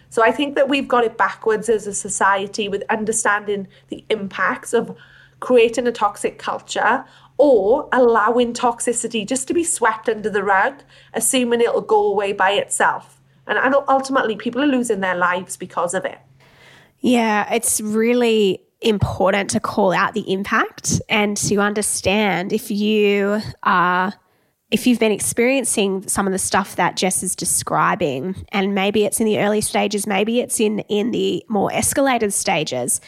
[0.09, 4.73] So I think that we've got it backwards as a society with understanding the impacts
[4.73, 4.95] of
[5.43, 7.03] creating a toxic culture
[7.37, 10.81] or allowing toxicity just to be swept under the rug,
[11.13, 13.21] assuming it'll go away by itself.
[13.45, 16.17] And ultimately, people are losing their lives because of it.
[17.01, 24.13] Yeah, it's really important to call out the impact and to understand if you are
[24.71, 29.19] if you've been experiencing some of the stuff that Jess is describing, and maybe it's
[29.19, 33.01] in the early stages, maybe it's in in the more escalated stages,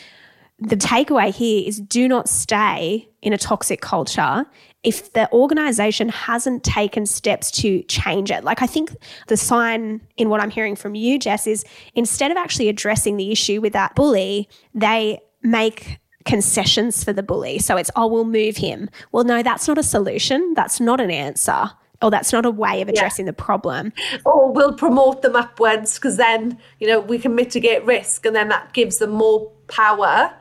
[0.59, 4.45] the takeaway here is do not stay in a toxic culture
[4.83, 8.43] if the organization hasn't taken steps to change it.
[8.43, 8.95] Like, I think
[9.27, 11.65] the sign in what I'm hearing from you, Jess, is
[11.95, 17.59] instead of actually addressing the issue with that bully, they make concessions for the bully.
[17.59, 18.89] So it's, oh, we'll move him.
[19.11, 20.53] Well, no, that's not a solution.
[20.55, 21.71] That's not an answer.
[22.01, 23.31] Or that's not a way of addressing yeah.
[23.31, 23.91] the problem.
[24.23, 28.49] Or we'll promote them upwards because then, you know, we can mitigate risk and then
[28.49, 30.31] that gives them more power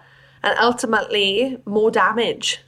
[0.45, 2.61] and ultimately more damage.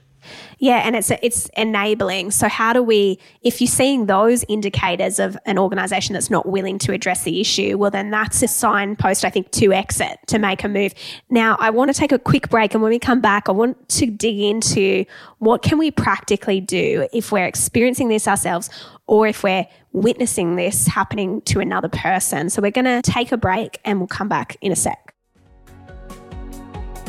[0.59, 2.31] Yeah, and it's it's enabling.
[2.31, 6.79] So how do we if you're seeing those indicators of an organization that's not willing
[6.79, 10.63] to address the issue, well then that's a signpost I think to exit, to make
[10.63, 10.93] a move.
[11.29, 13.87] Now, I want to take a quick break and when we come back, I want
[13.89, 15.05] to dig into
[15.37, 18.69] what can we practically do if we're experiencing this ourselves
[19.05, 22.49] or if we're witnessing this happening to another person.
[22.49, 25.06] So we're going to take a break and we'll come back in a sec.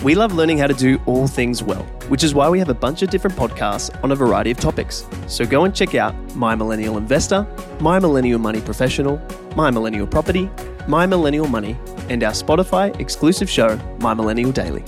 [0.05, 2.75] We love learning how to do all things well, which is why we have a
[2.75, 5.05] bunch of different podcasts on a variety of topics.
[5.27, 7.45] So go and check out My Millennial Investor,
[7.81, 9.21] My Millennial Money Professional,
[9.57, 10.49] My Millennial Property,
[10.87, 11.77] My Millennial Money,
[12.09, 14.85] and our Spotify exclusive show, My Millennial Daily.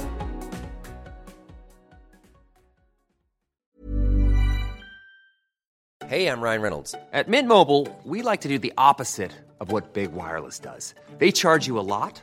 [6.07, 6.95] Hey, I'm Ryan Reynolds.
[7.13, 10.95] At Mint Mobile, we like to do the opposite of what Big Wireless does.
[11.19, 12.23] They charge you a lot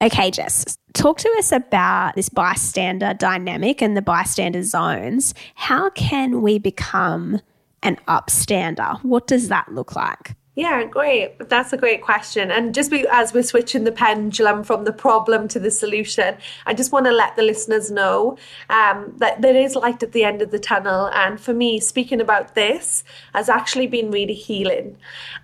[0.00, 5.34] Okay, Jess, talk to us about this bystander dynamic and the bystander zones.
[5.56, 7.40] How can we become
[7.82, 9.02] an upstander?
[9.02, 10.36] What does that look like?
[10.58, 11.48] Yeah, great.
[11.48, 12.50] That's a great question.
[12.50, 16.74] And just be, as we're switching the pendulum from the problem to the solution, I
[16.74, 18.36] just want to let the listeners know
[18.68, 21.10] um, that there is light at the end of the tunnel.
[21.14, 24.96] And for me, speaking about this has actually been really healing.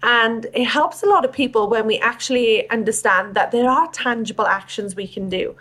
[0.02, 4.48] And it helps a lot of people when we actually understand that there are tangible
[4.48, 5.54] actions we can do.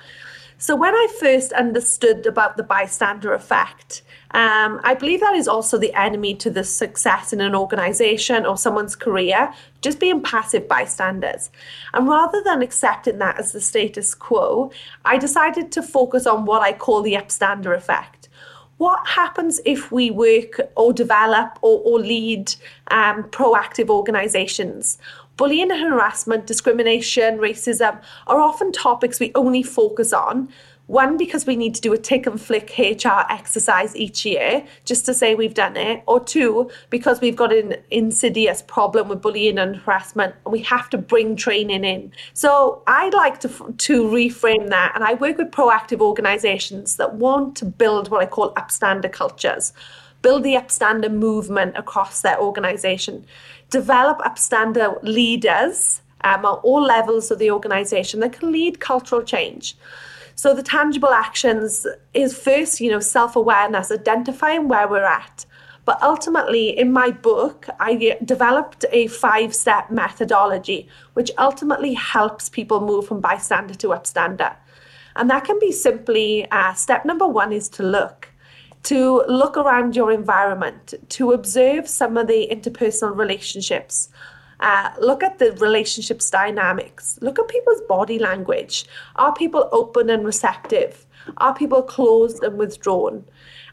[0.58, 4.02] So when I first understood about the bystander effect,
[4.34, 8.58] um, I believe that is also the enemy to the success in an organization or
[8.58, 11.52] someone's career, just being passive bystanders.
[11.94, 14.72] And rather than accepting that as the status quo,
[15.06, 18.30] I decided to focus on what I call the upstander effect.
[18.78, 22.56] What happens if we work or develop or, or lead
[22.90, 24.98] um, proactive organizations?
[25.38, 30.50] Bullying and harassment, discrimination, racism are often topics we only focus on.
[30.94, 35.08] One, because we need to do a tick and flick HR exercise each year just
[35.08, 36.04] to say we've done it.
[36.06, 40.92] Or two, because we've got an insidious problem with bullying and harassment and we have
[40.92, 42.12] to bring training in.
[42.36, 44.92] So I like to, to reframe that.
[44.94, 49.74] And I work with proactive organizations that want to build what I call upstander cultures
[50.22, 53.26] build the upstander movement across their organization
[53.72, 59.76] develop upstander leaders um, at all levels of the organization that can lead cultural change.
[60.36, 65.46] So the tangible actions is first, you know, self-awareness, identifying where we're at.
[65.86, 72.80] But ultimately, in my book, I developed a five step methodology, which ultimately helps people
[72.80, 74.56] move from bystander to upstander.
[75.16, 78.30] And that can be simply uh, step number one is to look
[78.84, 84.10] to look around your environment, to observe some of the interpersonal relationships.
[84.64, 87.20] Uh, look at the relationships dynamics.
[87.22, 88.86] Look at people's body language.
[89.18, 91.06] Are people open and receptive?
[91.38, 93.26] Are people closed and withdrawn?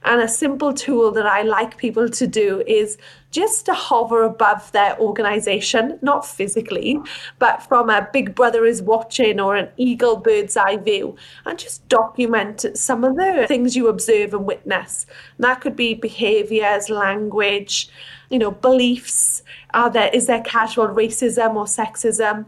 [0.03, 2.97] And a simple tool that I like people to do is
[3.31, 6.99] just to hover above their organization, not physically,
[7.39, 11.87] but from a big brother is watching or an eagle bird's eye view, and just
[11.89, 15.07] document some of the things you observe and witness.
[15.37, 17.89] And that could be behaviors, language,
[18.31, 19.43] you know, beliefs.
[19.75, 22.47] Are there is there casual racism or sexism?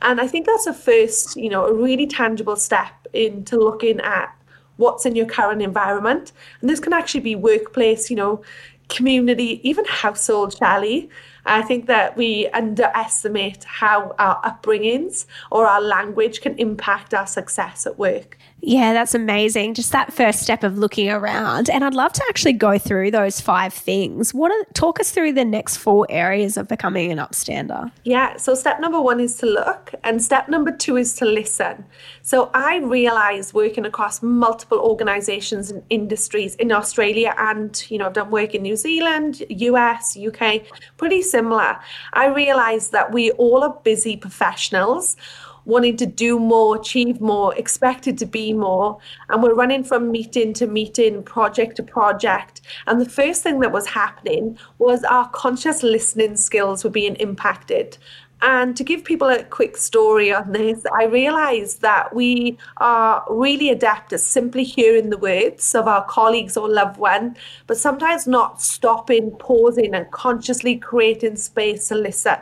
[0.00, 4.34] And I think that's a first, you know, a really tangible step into looking at
[4.76, 6.32] what's in your current environment.
[6.60, 8.42] And this can actually be workplace, you know,
[8.88, 11.08] community, even household, Shelley.
[11.46, 17.86] I think that we underestimate how our upbringings or our language can impact our success
[17.86, 18.38] at work.
[18.66, 19.74] Yeah, that's amazing.
[19.74, 21.68] Just that first step of looking around.
[21.68, 24.32] And I'd love to actually go through those five things.
[24.32, 27.90] What are, talk us through the next four areas of becoming an upstander.
[28.04, 31.84] Yeah, so step number 1 is to look and step number 2 is to listen.
[32.22, 38.14] So I realized working across multiple organizations and industries in Australia and, you know, I've
[38.14, 40.62] done work in New Zealand, US, UK,
[40.96, 41.78] pretty similar.
[42.12, 45.16] I realized that we all are busy professionals
[45.64, 48.98] wanting to do more, achieve more, expected to be more.
[49.28, 52.60] And we're running from meeting to meeting, project to project.
[52.86, 57.96] And the first thing that was happening was our conscious listening skills were being impacted.
[58.42, 63.70] And to give people a quick story on this, I realized that we are really
[63.70, 68.60] adept at simply hearing the words of our colleagues or loved one, but sometimes not
[68.60, 72.38] stopping, pausing, and consciously creating space to listen.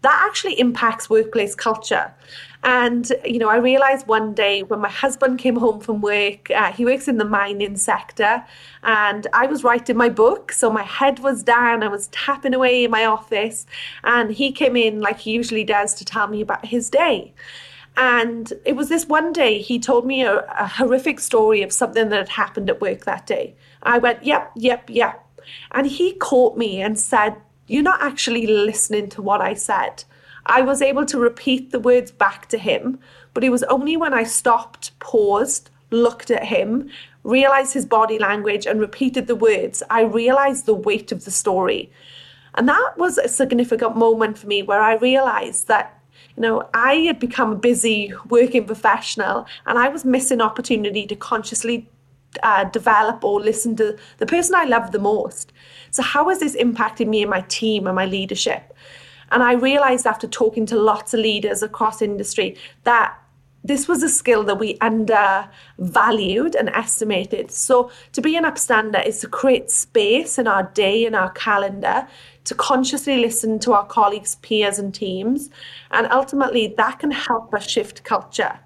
[0.00, 2.12] That actually impacts workplace culture.
[2.64, 6.70] And, you know, I realized one day when my husband came home from work, uh,
[6.72, 8.44] he works in the mining sector,
[8.84, 10.52] and I was writing my book.
[10.52, 13.66] So my head was down, I was tapping away in my office,
[14.04, 17.34] and he came in like he usually does to tell me about his day.
[17.96, 22.08] And it was this one day he told me a, a horrific story of something
[22.08, 23.54] that had happened at work that day.
[23.82, 25.26] I went, yep, yep, yep.
[25.72, 27.36] And he caught me and said,
[27.66, 30.04] You're not actually listening to what I said.
[30.46, 32.98] I was able to repeat the words back to him,
[33.34, 36.90] but it was only when I stopped, paused, looked at him,
[37.24, 41.90] realized his body language, and repeated the words, I realized the weight of the story.
[42.54, 45.98] And that was a significant moment for me where I realized that
[46.36, 51.16] you know, I had become a busy working professional and I was missing opportunity to
[51.16, 51.88] consciously
[52.42, 55.52] uh, develop or listen to the person I love the most.
[55.90, 58.74] So, how has this impacted me and my team and my leadership?
[59.32, 63.18] And I realized after talking to lots of leaders across industry that
[63.64, 67.50] this was a skill that we undervalued and estimated.
[67.50, 72.08] So to be an upstander is to create space in our day and our calendar
[72.44, 75.48] to consciously listen to our colleagues, peers, and teams.
[75.92, 78.58] And ultimately, that can help us shift culture.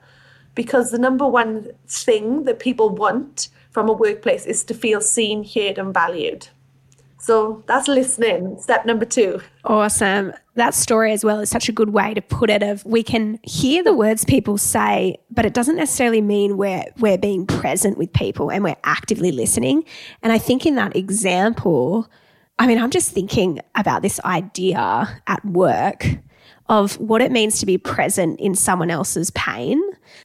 [0.54, 5.44] Because the number one thing that people want from a workplace is to feel seen,
[5.44, 6.48] heard, and valued.
[7.18, 8.58] So that's listening.
[8.60, 9.42] Step number two.
[9.64, 10.32] Awesome.
[10.56, 13.38] That story as well is such a good way to put it of we can
[13.42, 18.12] hear the words people say, but it doesn't necessarily mean we're we're being present with
[18.12, 19.84] people and we're actively listening.
[20.22, 22.08] And I think in that example,
[22.58, 26.06] I mean, I'm just thinking about this idea at work
[26.68, 29.80] of what it means to be present in someone else's pain.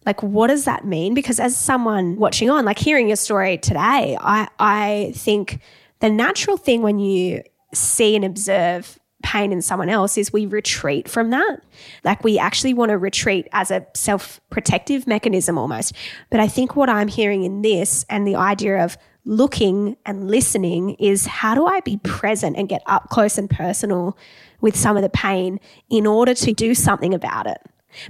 [0.05, 1.13] Like, what does that mean?
[1.13, 5.59] Because as someone watching on, like hearing your story today, I, I think
[5.99, 11.09] the natural thing when you see and observe pain in someone else is we retreat
[11.09, 11.61] from that.
[12.03, 15.93] Like we actually want to retreat as a self protective mechanism almost.
[16.29, 20.95] But I think what I'm hearing in this and the idea of looking and listening
[20.95, 24.17] is how do I be present and get up close and personal
[24.61, 25.59] with some of the pain
[25.89, 27.61] in order to do something about it?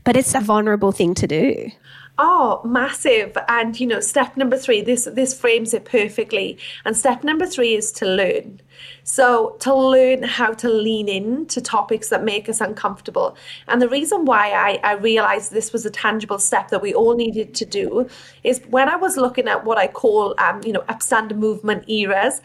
[0.03, 1.71] But it's a vulnerable thing to do.
[2.17, 3.37] Oh, massive.
[3.47, 6.57] And you know, step number 3, this this frames it perfectly.
[6.85, 8.61] And step number 3 is to learn.
[9.03, 13.35] So, to learn how to lean in to topics that make us uncomfortable.
[13.67, 17.15] And the reason why I, I realized this was a tangible step that we all
[17.15, 18.07] needed to do
[18.43, 22.41] is when I was looking at what I call, um, you know, upstander movement eras,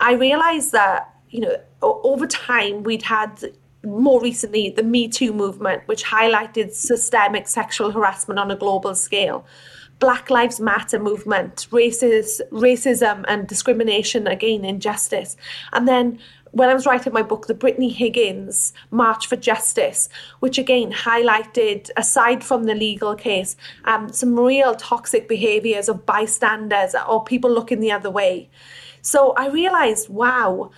[0.00, 3.52] I realized that, you know, over time we'd had
[3.84, 9.46] more recently the Me Too movement, which highlighted systemic sexual harassment on a global scale.
[9.98, 15.36] Black Lives Matter movement, racism and discrimination, again, injustice.
[15.72, 16.20] And then
[16.52, 20.08] when I was writing my book, the Brittany Higgins March for Justice,
[20.40, 26.94] which again highlighted, aside from the legal case, um, some real toxic behaviours of bystanders
[27.08, 28.48] or people looking the other way.
[29.02, 30.70] So I realized, wow,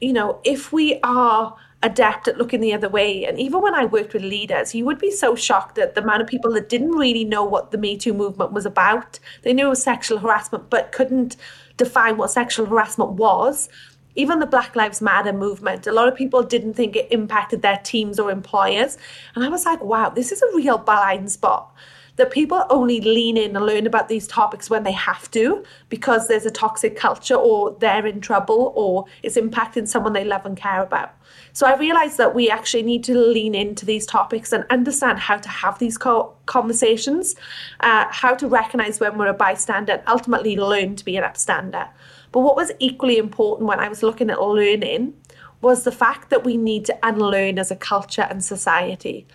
[0.00, 3.24] you know, if we are adept at looking the other way.
[3.24, 6.22] And even when I worked with leaders, you would be so shocked at the amount
[6.22, 9.18] of people that didn't really know what the Me Too movement was about.
[9.42, 11.36] They knew it was sexual harassment, but couldn't
[11.76, 13.70] define what sexual harassment was.
[14.14, 17.78] Even the Black Lives Matter movement, a lot of people didn't think it impacted their
[17.78, 18.98] teams or employers.
[19.34, 21.72] And I was like, wow, this is a real blind spot
[22.20, 26.28] that people only lean in and learn about these topics when they have to because
[26.28, 30.54] there's a toxic culture or they're in trouble or it's impacting someone they love and
[30.54, 31.14] care about.
[31.54, 35.38] So I realized that we actually need to lean into these topics and understand how
[35.38, 37.36] to have these co- conversations,
[37.80, 41.88] uh, how to recognize when we're a bystander, and ultimately learn to be an upstander.
[42.32, 45.14] But what was equally important when I was looking at learning
[45.62, 49.26] was the fact that we need to unlearn as a culture and society.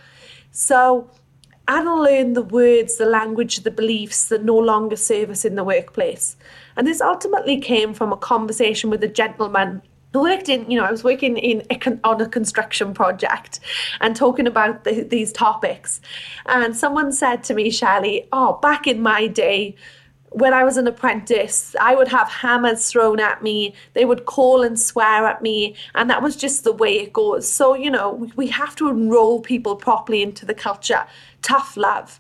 [0.51, 1.09] So
[1.67, 6.35] unlearn the words, the language, the beliefs that no longer serve us in the workplace.
[6.77, 9.81] And this ultimately came from a conversation with a gentleman
[10.15, 11.61] I worked in, you know, I was working in
[12.05, 13.59] on a construction project
[13.99, 15.99] and talking about the, these topics.
[16.45, 19.75] And someone said to me, Shelley, oh, back in my day,
[20.35, 23.73] when I was an apprentice, I would have hammers thrown at me.
[23.93, 25.75] They would call and swear at me.
[25.95, 27.49] And that was just the way it goes.
[27.49, 31.05] So, you know, we have to enroll people properly into the culture.
[31.41, 32.19] Tough love.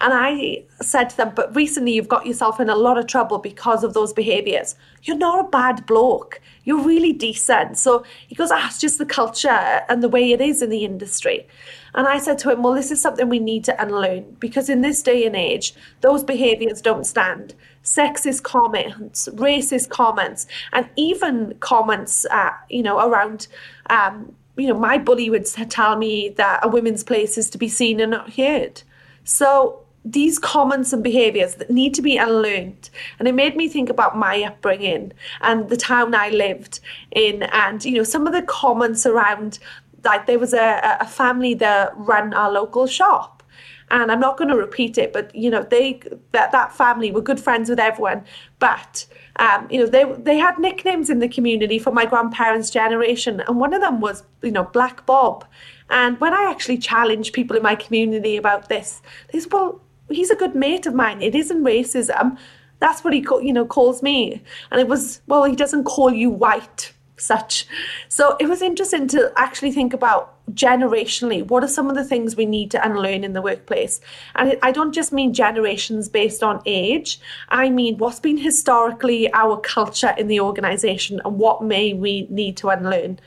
[0.00, 3.38] And I said to them, but recently you've got yourself in a lot of trouble
[3.38, 4.76] because of those behaviors.
[5.02, 6.40] You're not a bad bloke.
[6.68, 7.78] You're really decent.
[7.78, 9.48] So he goes, ah, it's just the culture
[9.88, 11.48] and the way it is in the industry.
[11.94, 14.82] And I said to him, well, this is something we need to unlearn because in
[14.82, 17.54] this day and age, those behaviors don't stand.
[17.82, 23.48] Sexist comments, racist comments, and even comments, uh, you know, around
[23.88, 27.70] um, you know, my bully would tell me that a woman's place is to be
[27.70, 28.82] seen and not heard.
[29.24, 29.80] So
[30.12, 32.90] these comments and behaviors that need to be unlearned.
[33.18, 36.80] And it made me think about my upbringing and the town I lived
[37.10, 39.58] in, and you know some of the comments around.
[40.04, 43.42] Like there was a, a family that ran our local shop,
[43.90, 46.00] and I'm not going to repeat it, but you know they
[46.32, 48.24] that that family were good friends with everyone,
[48.58, 49.06] but
[49.36, 53.58] um, you know they they had nicknames in the community for my grandparents' generation, and
[53.58, 55.44] one of them was you know Black Bob.
[55.90, 59.02] And when I actually challenged people in my community about this,
[59.32, 59.80] they said, "Well,
[60.10, 61.22] he's a good mate of mine.
[61.22, 62.38] It isn't racism.
[62.80, 64.42] That's what he, you know, calls me.
[64.70, 67.66] And it was, well, he doesn't call you white, such.
[68.08, 72.34] So it was interesting to actually think about generationally what are some of the things
[72.34, 74.00] we need to unlearn in the workplace
[74.34, 79.60] and i don't just mean generations based on age i mean what's been historically our
[79.60, 83.18] culture in the organization and what may we need to unlearn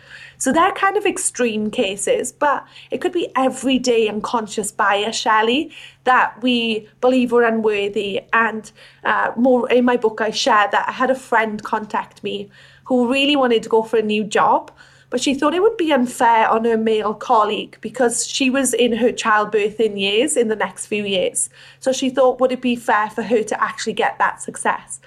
[0.42, 5.72] so they're kind of extreme cases, but it could be everyday unconscious bias, Shelley,
[6.04, 8.22] that we believe we're unworthy.
[8.34, 8.72] And
[9.04, 12.50] uh, more in my book, I share that I had a friend contact me
[12.86, 14.72] who really wanted to go for a new job
[15.12, 18.94] but she thought it would be unfair on her male colleague because she was in
[18.94, 21.50] her childbirthing years in the next few years.
[21.82, 25.02] So she thought, would it be fair for her to actually get that success?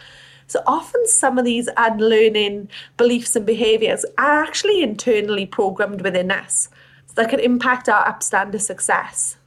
[0.46, 2.68] So often some of these unlearning
[2.98, 6.68] beliefs and behaviors are actually internally programmed within us
[7.14, 9.38] that can impact our upstander success.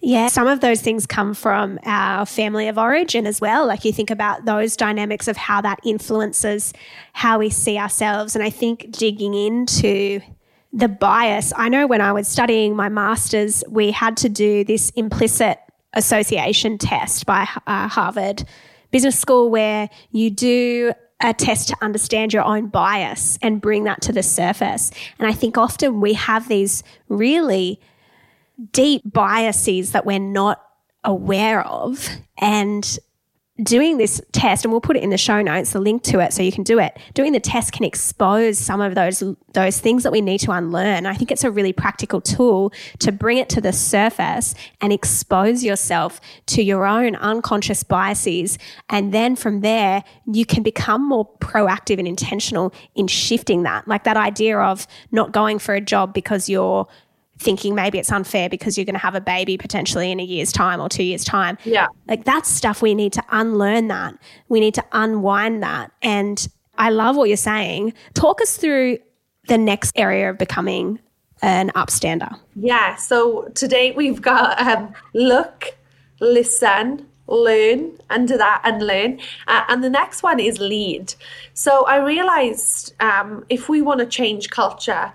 [0.00, 3.66] Yeah, some of those things come from our family of origin as well.
[3.66, 6.72] Like you think about those dynamics of how that influences
[7.12, 8.34] how we see ourselves.
[8.34, 10.20] And I think digging into
[10.72, 14.90] the bias, I know when I was studying my master's, we had to do this
[14.90, 15.58] implicit
[15.94, 18.44] association test by uh, Harvard
[18.90, 24.00] business school where you do a test to understand your own bias and bring that
[24.02, 24.90] to the surface.
[25.18, 27.80] And I think often we have these really
[28.72, 30.62] deep biases that we're not
[31.04, 32.08] aware of.
[32.38, 32.98] And
[33.62, 36.32] doing this test, and we'll put it in the show notes, the link to it,
[36.32, 36.98] so you can do it.
[37.14, 41.06] Doing the test can expose some of those those things that we need to unlearn.
[41.06, 45.62] I think it's a really practical tool to bring it to the surface and expose
[45.62, 48.58] yourself to your own unconscious biases,
[48.90, 53.86] and then from there you can become more proactive and intentional in shifting that.
[53.86, 56.88] Like that idea of not going for a job because you're
[57.38, 60.52] thinking maybe it's unfair because you're going to have a baby potentially in a year's
[60.52, 61.58] time or two years' time.
[61.64, 61.88] Yeah.
[62.08, 64.14] Like that's stuff we need to unlearn that.
[64.48, 65.90] We need to unwind that.
[66.02, 66.46] And
[66.78, 67.94] I love what you're saying.
[68.14, 68.98] Talk us through
[69.48, 71.00] the next area of becoming
[71.42, 72.38] an upstander.
[72.56, 72.96] Yeah.
[72.96, 75.76] So today we've got um, look,
[76.20, 79.20] listen, learn, under that unlearn.
[79.46, 81.14] Uh, and the next one is lead.
[81.52, 85.12] So I realized um, if we want to change culture,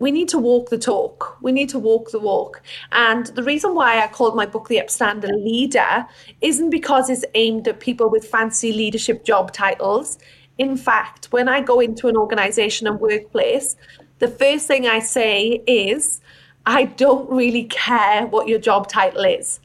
[0.00, 1.36] we need to walk the talk.
[1.42, 2.62] We need to walk the walk.
[2.90, 6.06] And the reason why I called my book The Upstander Leader
[6.40, 10.18] isn't because it's aimed at people with fancy leadership job titles.
[10.56, 13.76] In fact, when I go into an organization and workplace,
[14.20, 16.20] the first thing I say is,
[16.64, 19.60] I don't really care what your job title is.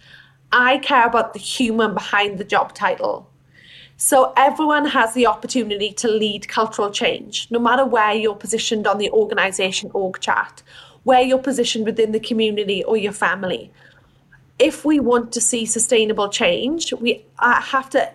[0.52, 3.30] I care about the human behind the job title.
[3.98, 8.98] So everyone has the opportunity to lead cultural change, no matter where you're positioned on
[8.98, 10.64] the organization org chart,
[11.04, 13.72] where you're positioned within the community or your family.
[14.60, 18.12] If we want to see sustainable change, we uh, have to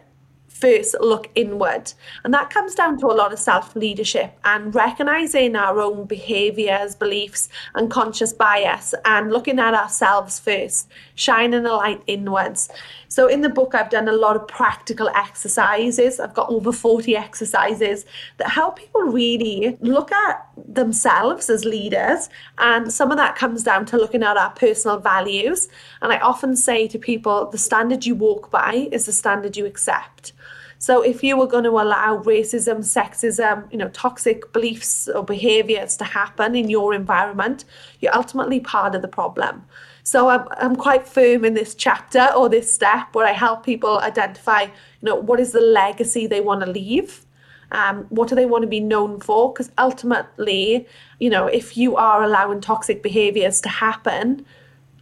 [0.61, 1.93] first look inward.
[2.25, 6.95] And that comes down to a lot of self leadership and recognizing our own behaviors,
[6.95, 12.69] beliefs, and conscious bias and looking at ourselves first, shining a light inwards.
[13.11, 16.21] So, in the book, I've done a lot of practical exercises.
[16.21, 18.07] I've got over 40 exercises
[18.37, 22.29] that help people really look at themselves as leaders.
[22.59, 25.69] And some of that comes down to looking at our personal values.
[26.01, 29.67] And I often say to people, the standard you walk by is the standard you
[29.67, 30.33] accept.
[30.79, 35.97] So if you were going to allow racism, sexism, you know, toxic beliefs or behaviors
[35.97, 37.65] to happen in your environment,
[38.01, 39.67] you're ultimately part of the problem.
[40.03, 43.99] So I'm, I'm quite firm in this chapter or this step where I help people
[44.01, 44.71] identify, you
[45.03, 47.27] know, what is the legacy they want to leave.
[47.73, 49.53] Um, what do they want to be known for?
[49.53, 50.87] Because ultimately,
[51.21, 54.45] you know, if you are allowing toxic behaviors to happen,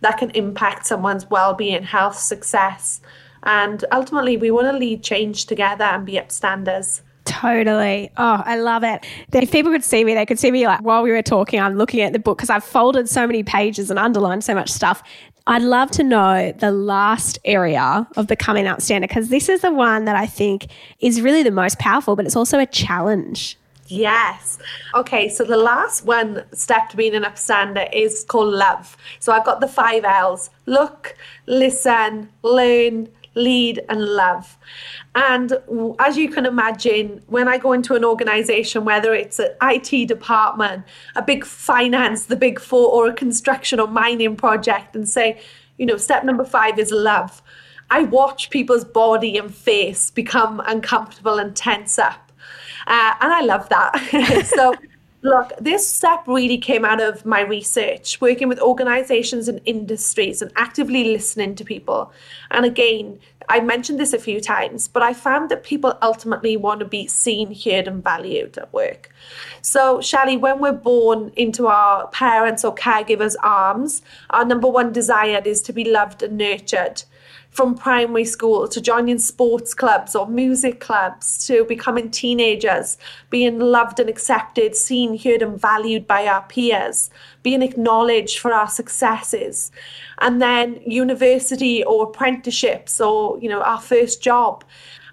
[0.01, 3.01] that can impact someone's well-being, health, success,
[3.42, 7.03] and ultimately, we want to lead change together and be upstanders.
[7.28, 8.10] Totally.
[8.16, 9.04] Oh, I love it.
[9.34, 11.76] If people could see me, they could see me like while we were talking, I'm
[11.76, 15.02] looking at the book because I've folded so many pages and underlined so much stuff.
[15.46, 20.06] I'd love to know the last area of becoming outstanding because this is the one
[20.06, 20.68] that I think
[21.00, 23.58] is really the most powerful, but it's also a challenge.
[23.88, 24.58] Yes.
[24.94, 28.96] Okay, so the last one step to being an upstander is called love.
[29.18, 31.16] So I've got the five L's look,
[31.46, 33.08] listen, learn,
[33.39, 34.59] lead, and love.
[35.14, 35.53] And
[35.99, 40.84] as you can imagine, when I go into an organization, whether it's an IT department,
[41.16, 45.41] a big finance, the big four, or a construction or mining project, and say,
[45.78, 47.43] you know, step number five is love.
[47.91, 52.32] I watch people's body and face become uncomfortable and tense up.
[52.86, 54.47] Uh, and I love that.
[54.55, 54.74] so
[55.22, 60.52] Look, this step really came out of my research, working with organizations and industries and
[60.54, 62.12] actively listening to people.
[62.52, 66.80] And again, I mentioned this a few times, but I found that people ultimately want
[66.80, 69.10] to be seen, heard, and valued at work.
[69.60, 75.42] So, Shelley, when we're born into our parents' or caregivers' arms, our number one desire
[75.44, 77.02] is to be loved and nurtured
[77.51, 82.99] from primary school to joining sports clubs or music clubs to becoming teenagers,
[83.30, 87.11] being loved and accepted, seen, heard, and valued by our peers,
[87.42, 89.72] being acknowledged for our successes,
[90.20, 94.64] and then university or apprenticeships or, you know, our first job.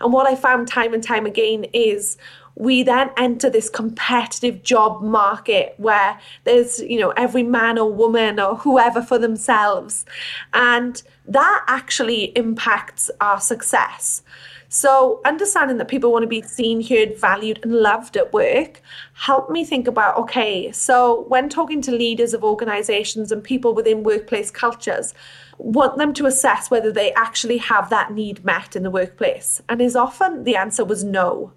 [0.06, 2.16] And what I found time and time again is
[2.54, 8.40] we then enter this competitive job market where there's you know every man or woman
[8.40, 10.06] or whoever for themselves.
[10.54, 14.22] And that actually impacts our success
[14.70, 18.82] so understanding that people want to be seen heard valued and loved at work
[19.14, 24.04] helped me think about okay so when talking to leaders of organizations and people within
[24.04, 25.14] workplace cultures
[25.58, 29.82] want them to assess whether they actually have that need met in the workplace and
[29.82, 31.52] is often the answer was no.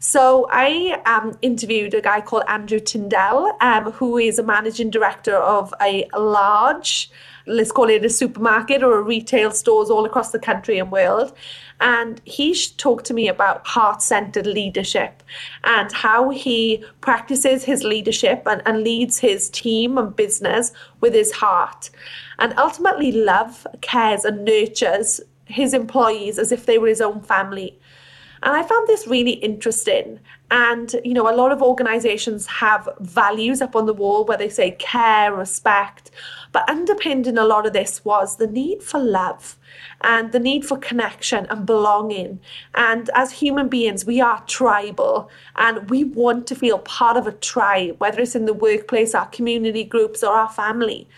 [0.00, 5.36] So I um, interviewed a guy called Andrew Tyndall, um, who is a managing director
[5.36, 7.10] of a large,
[7.48, 11.32] let's call it a supermarket or a retail stores all across the country and world.
[11.80, 15.22] And he talked to me about heart centered leadership
[15.64, 21.32] and how he practices his leadership and, and leads his team and business with his
[21.32, 21.90] heart.
[22.38, 27.78] And ultimately, love, cares, and nurtures his employees as if they were his own family.
[28.42, 30.20] And I found this really interesting.
[30.50, 34.48] And, you know, a lot of organizations have values up on the wall where they
[34.48, 36.10] say care, respect.
[36.52, 39.56] But underpinning a lot of this was the need for love
[40.00, 42.40] and the need for connection and belonging.
[42.74, 47.32] And as human beings, we are tribal and we want to feel part of a
[47.32, 51.08] tribe, whether it's in the workplace, our community groups, or our family.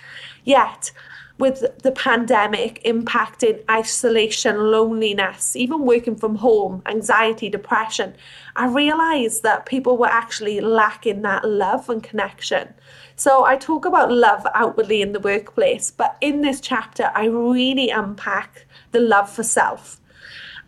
[0.45, 0.93] Yet,
[1.41, 8.14] with the pandemic impacting isolation, loneliness, even working from home, anxiety, depression,
[8.55, 12.74] I realized that people were actually lacking that love and connection.
[13.16, 17.91] So I talk about love outwardly in the workplace, but in this chapter, I really
[17.91, 20.01] unpack the love for self.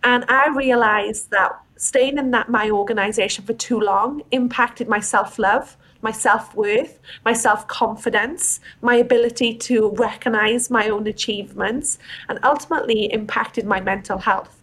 [0.03, 5.77] And I realized that staying in that my organization for too long impacted my self-love
[6.03, 11.99] my self worth, my self confidence, my ability to recognize my own achievements,
[12.29, 14.63] and ultimately impacted my mental health.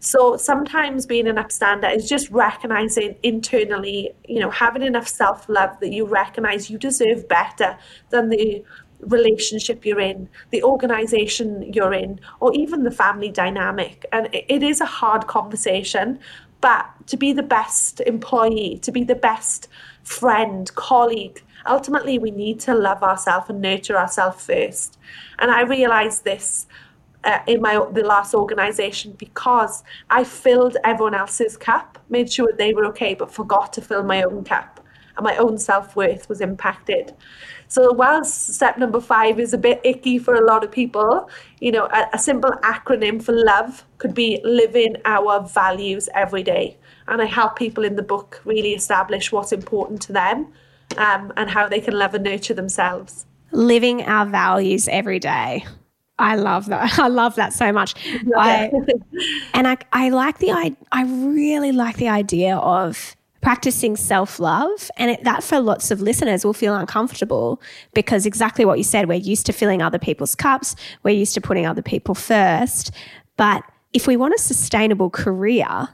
[0.00, 5.80] So sometimes being an upstander is just recognizing internally, you know, having enough self love
[5.80, 7.78] that you recognize you deserve better
[8.10, 8.62] than the
[9.00, 14.04] relationship you're in, the organization you're in, or even the family dynamic.
[14.12, 16.18] And it is a hard conversation,
[16.60, 19.68] but to be the best employee, to be the best
[20.04, 24.98] friend, colleague, ultimately we need to love ourselves and nurture ourselves first.
[25.38, 26.66] And I realized this
[27.24, 32.74] uh, in my the last organization because I filled everyone else's cup, made sure they
[32.74, 34.80] were okay, but forgot to fill my own cup,
[35.16, 37.14] and my own self worth was impacted.
[37.68, 41.28] So whilst step number five is a bit icky for a lot of people,
[41.60, 46.76] you know, a, a simple acronym for love could be living our values every day.
[47.08, 50.52] And I help people in the book really establish what's important to them
[50.96, 53.26] um, and how they can love and nurture themselves.
[53.52, 55.64] Living our values every day.
[56.18, 56.98] I love that.
[56.98, 57.94] I love that so much.
[58.24, 58.38] Yeah.
[58.38, 58.72] I,
[59.54, 64.90] and I, I like the I, I really like the idea of practicing self love.
[64.96, 67.60] And it, that for lots of listeners will feel uncomfortable
[67.92, 71.40] because exactly what you said, we're used to filling other people's cups, we're used to
[71.40, 72.90] putting other people first.
[73.36, 75.88] But if we want a sustainable career,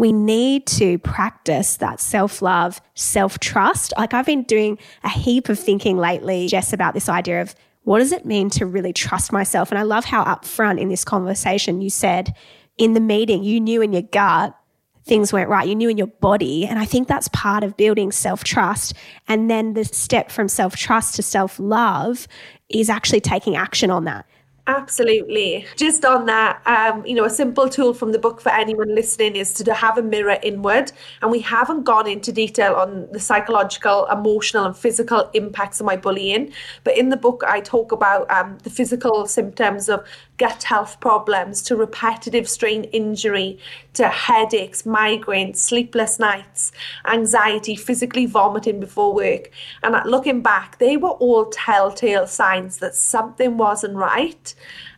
[0.00, 3.92] we need to practice that self love, self trust.
[3.98, 7.98] Like I've been doing a heap of thinking lately, Jess, about this idea of what
[7.98, 9.70] does it mean to really trust myself?
[9.70, 12.34] And I love how upfront in this conversation you said
[12.78, 14.56] in the meeting, you knew in your gut
[15.04, 15.68] things weren't right.
[15.68, 16.66] You knew in your body.
[16.66, 18.94] And I think that's part of building self trust.
[19.28, 22.26] And then the step from self trust to self love
[22.70, 24.24] is actually taking action on that.
[24.70, 25.66] Absolutely.
[25.74, 29.34] Just on that, um, you know, a simple tool from the book for anyone listening
[29.34, 30.92] is to have a mirror inward.
[31.22, 35.96] And we haven't gone into detail on the psychological, emotional, and physical impacts of my
[35.96, 36.52] bullying.
[36.84, 40.06] But in the book, I talk about um, the physical symptoms of
[40.40, 43.58] gut health problems to repetitive strain injury
[43.92, 46.72] to headaches, migraines, sleepless nights,
[47.04, 49.50] anxiety, physically vomiting before work.
[49.82, 54.54] And looking back, they were all telltale signs that something wasn't right.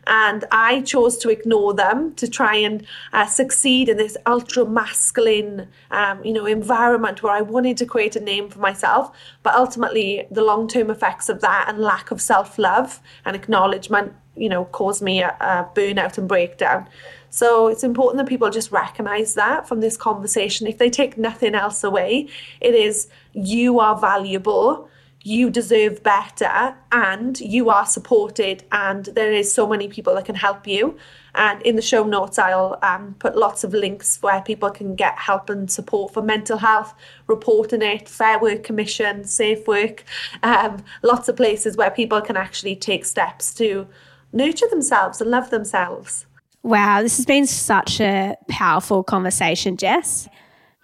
[0.07, 5.67] And I chose to ignore them to try and uh, succeed in this ultra masculine,
[5.91, 9.11] um, you know, environment where I wanted to create a name for myself.
[9.43, 14.13] But ultimately, the long term effects of that and lack of self love and acknowledgement
[14.35, 16.87] you know, cause me a, a burnout and breakdown.
[17.29, 20.67] So it's important that people just recognize that from this conversation.
[20.67, 22.27] If they take nothing else away,
[22.61, 24.89] it is you are valuable,
[25.23, 30.35] you deserve better, and you are supported, and there is so many people that can
[30.35, 30.97] help you.
[31.35, 35.17] And in the show notes, I'll um, put lots of links where people can get
[35.17, 36.93] help and support for mental health,
[37.27, 40.03] reporting it, Fair Work Commission, Safe Work,
[40.43, 43.87] um, lots of places where people can actually take steps to
[44.33, 46.25] nurture themselves and love themselves.
[46.63, 50.27] Wow, this has been such a powerful conversation, Jess.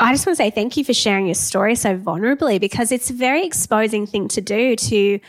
[0.01, 3.09] I just want to say thank you for sharing your story so vulnerably because it's
[3.09, 5.19] a very exposing thing to do to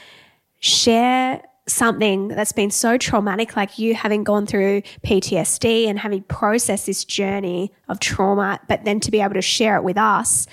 [0.61, 6.87] share something that's been so traumatic, like you having gone through PTSD and having processed
[6.87, 10.47] this journey of trauma, but then to be able to share it with us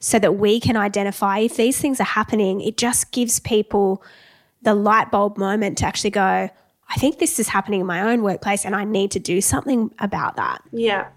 [0.00, 2.60] so that we can identify if these things are happening.
[2.60, 4.02] It just gives people
[4.62, 6.50] the light bulb moment to actually go,
[6.94, 9.90] I think this is happening in my own workplace and I need to do something
[9.98, 10.62] about that.
[10.72, 11.08] Yeah.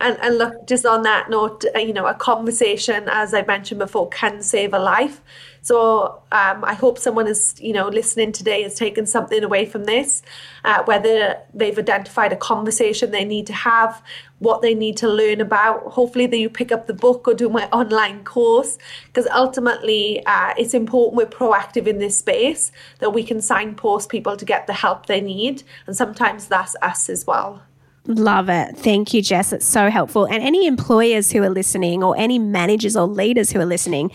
[0.00, 3.80] And, and look, just on that note, uh, you know, a conversation, as I mentioned
[3.80, 5.20] before, can save a life.
[5.64, 9.84] So um, I hope someone is, you know, listening today has taken something away from
[9.84, 10.20] this,
[10.62, 14.02] uh, whether they've identified a conversation they need to have,
[14.40, 15.80] what they need to learn about.
[15.84, 20.52] Hopefully, that you pick up the book or do my online course, because ultimately, uh,
[20.58, 24.74] it's important we're proactive in this space that we can signpost people to get the
[24.74, 27.62] help they need, and sometimes that's us as well.
[28.06, 28.76] Love it.
[28.76, 29.50] Thank you, Jess.
[29.50, 30.26] It's so helpful.
[30.26, 34.10] And any employers who are listening or any managers or leaders who are listening,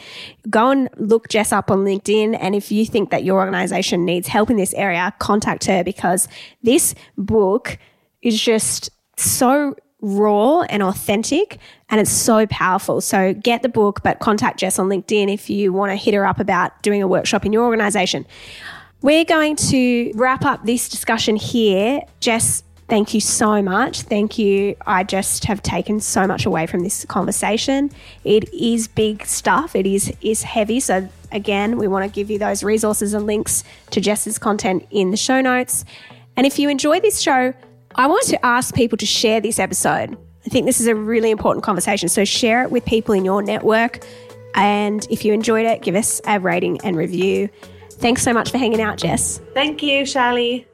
[0.47, 2.37] go and look Jess up on LinkedIn.
[2.39, 6.27] And if you think that your organization needs help in this area, contact her because
[6.61, 7.79] this book
[8.21, 11.57] is just so raw and authentic
[11.89, 13.01] and it's so powerful.
[13.01, 16.27] So get the book, but contact Jess on LinkedIn if you want to hit her
[16.27, 18.27] up about doing a workshop in your organization.
[19.01, 22.01] We're going to wrap up this discussion here.
[22.19, 24.01] Jess, Thank you so much.
[24.01, 24.75] Thank you.
[24.87, 27.91] I just have taken so much away from this conversation.
[28.23, 29.75] It is big stuff.
[29.75, 30.79] It is is heavy.
[30.79, 35.11] So again, we want to give you those resources and links to Jess's content in
[35.11, 35.85] the show notes.
[36.35, 37.53] And if you enjoy this show,
[37.93, 40.17] I want to ask people to share this episode.
[40.45, 42.09] I think this is a really important conversation.
[42.09, 44.03] So share it with people in your network.
[44.55, 47.49] And if you enjoyed it, give us a rating and review.
[47.91, 49.41] Thanks so much for hanging out, Jess.
[49.53, 50.65] Thank you, Shelley.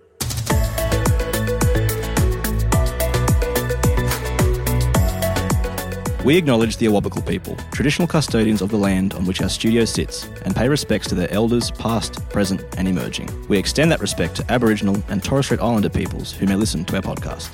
[6.25, 10.27] We acknowledge the Awabakal people, traditional custodians of the land on which our studio sits,
[10.43, 13.29] and pay respects to their elders, past, present, and emerging.
[13.47, 16.95] We extend that respect to Aboriginal and Torres Strait Islander peoples who may listen to
[16.95, 17.51] our podcast.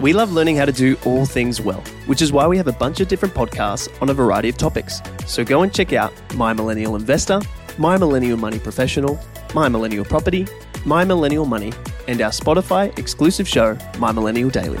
[0.00, 2.72] We love learning how to do all things well, which is why we have a
[2.72, 5.02] bunch of different podcasts on a variety of topics.
[5.26, 7.42] So go and check out My Millennial Investor,
[7.76, 9.20] My Millennial Money Professional,
[9.52, 10.46] My Millennial Property,
[10.86, 11.74] My Millennial Money,
[12.08, 14.80] and our Spotify exclusive show, My Millennial Daily.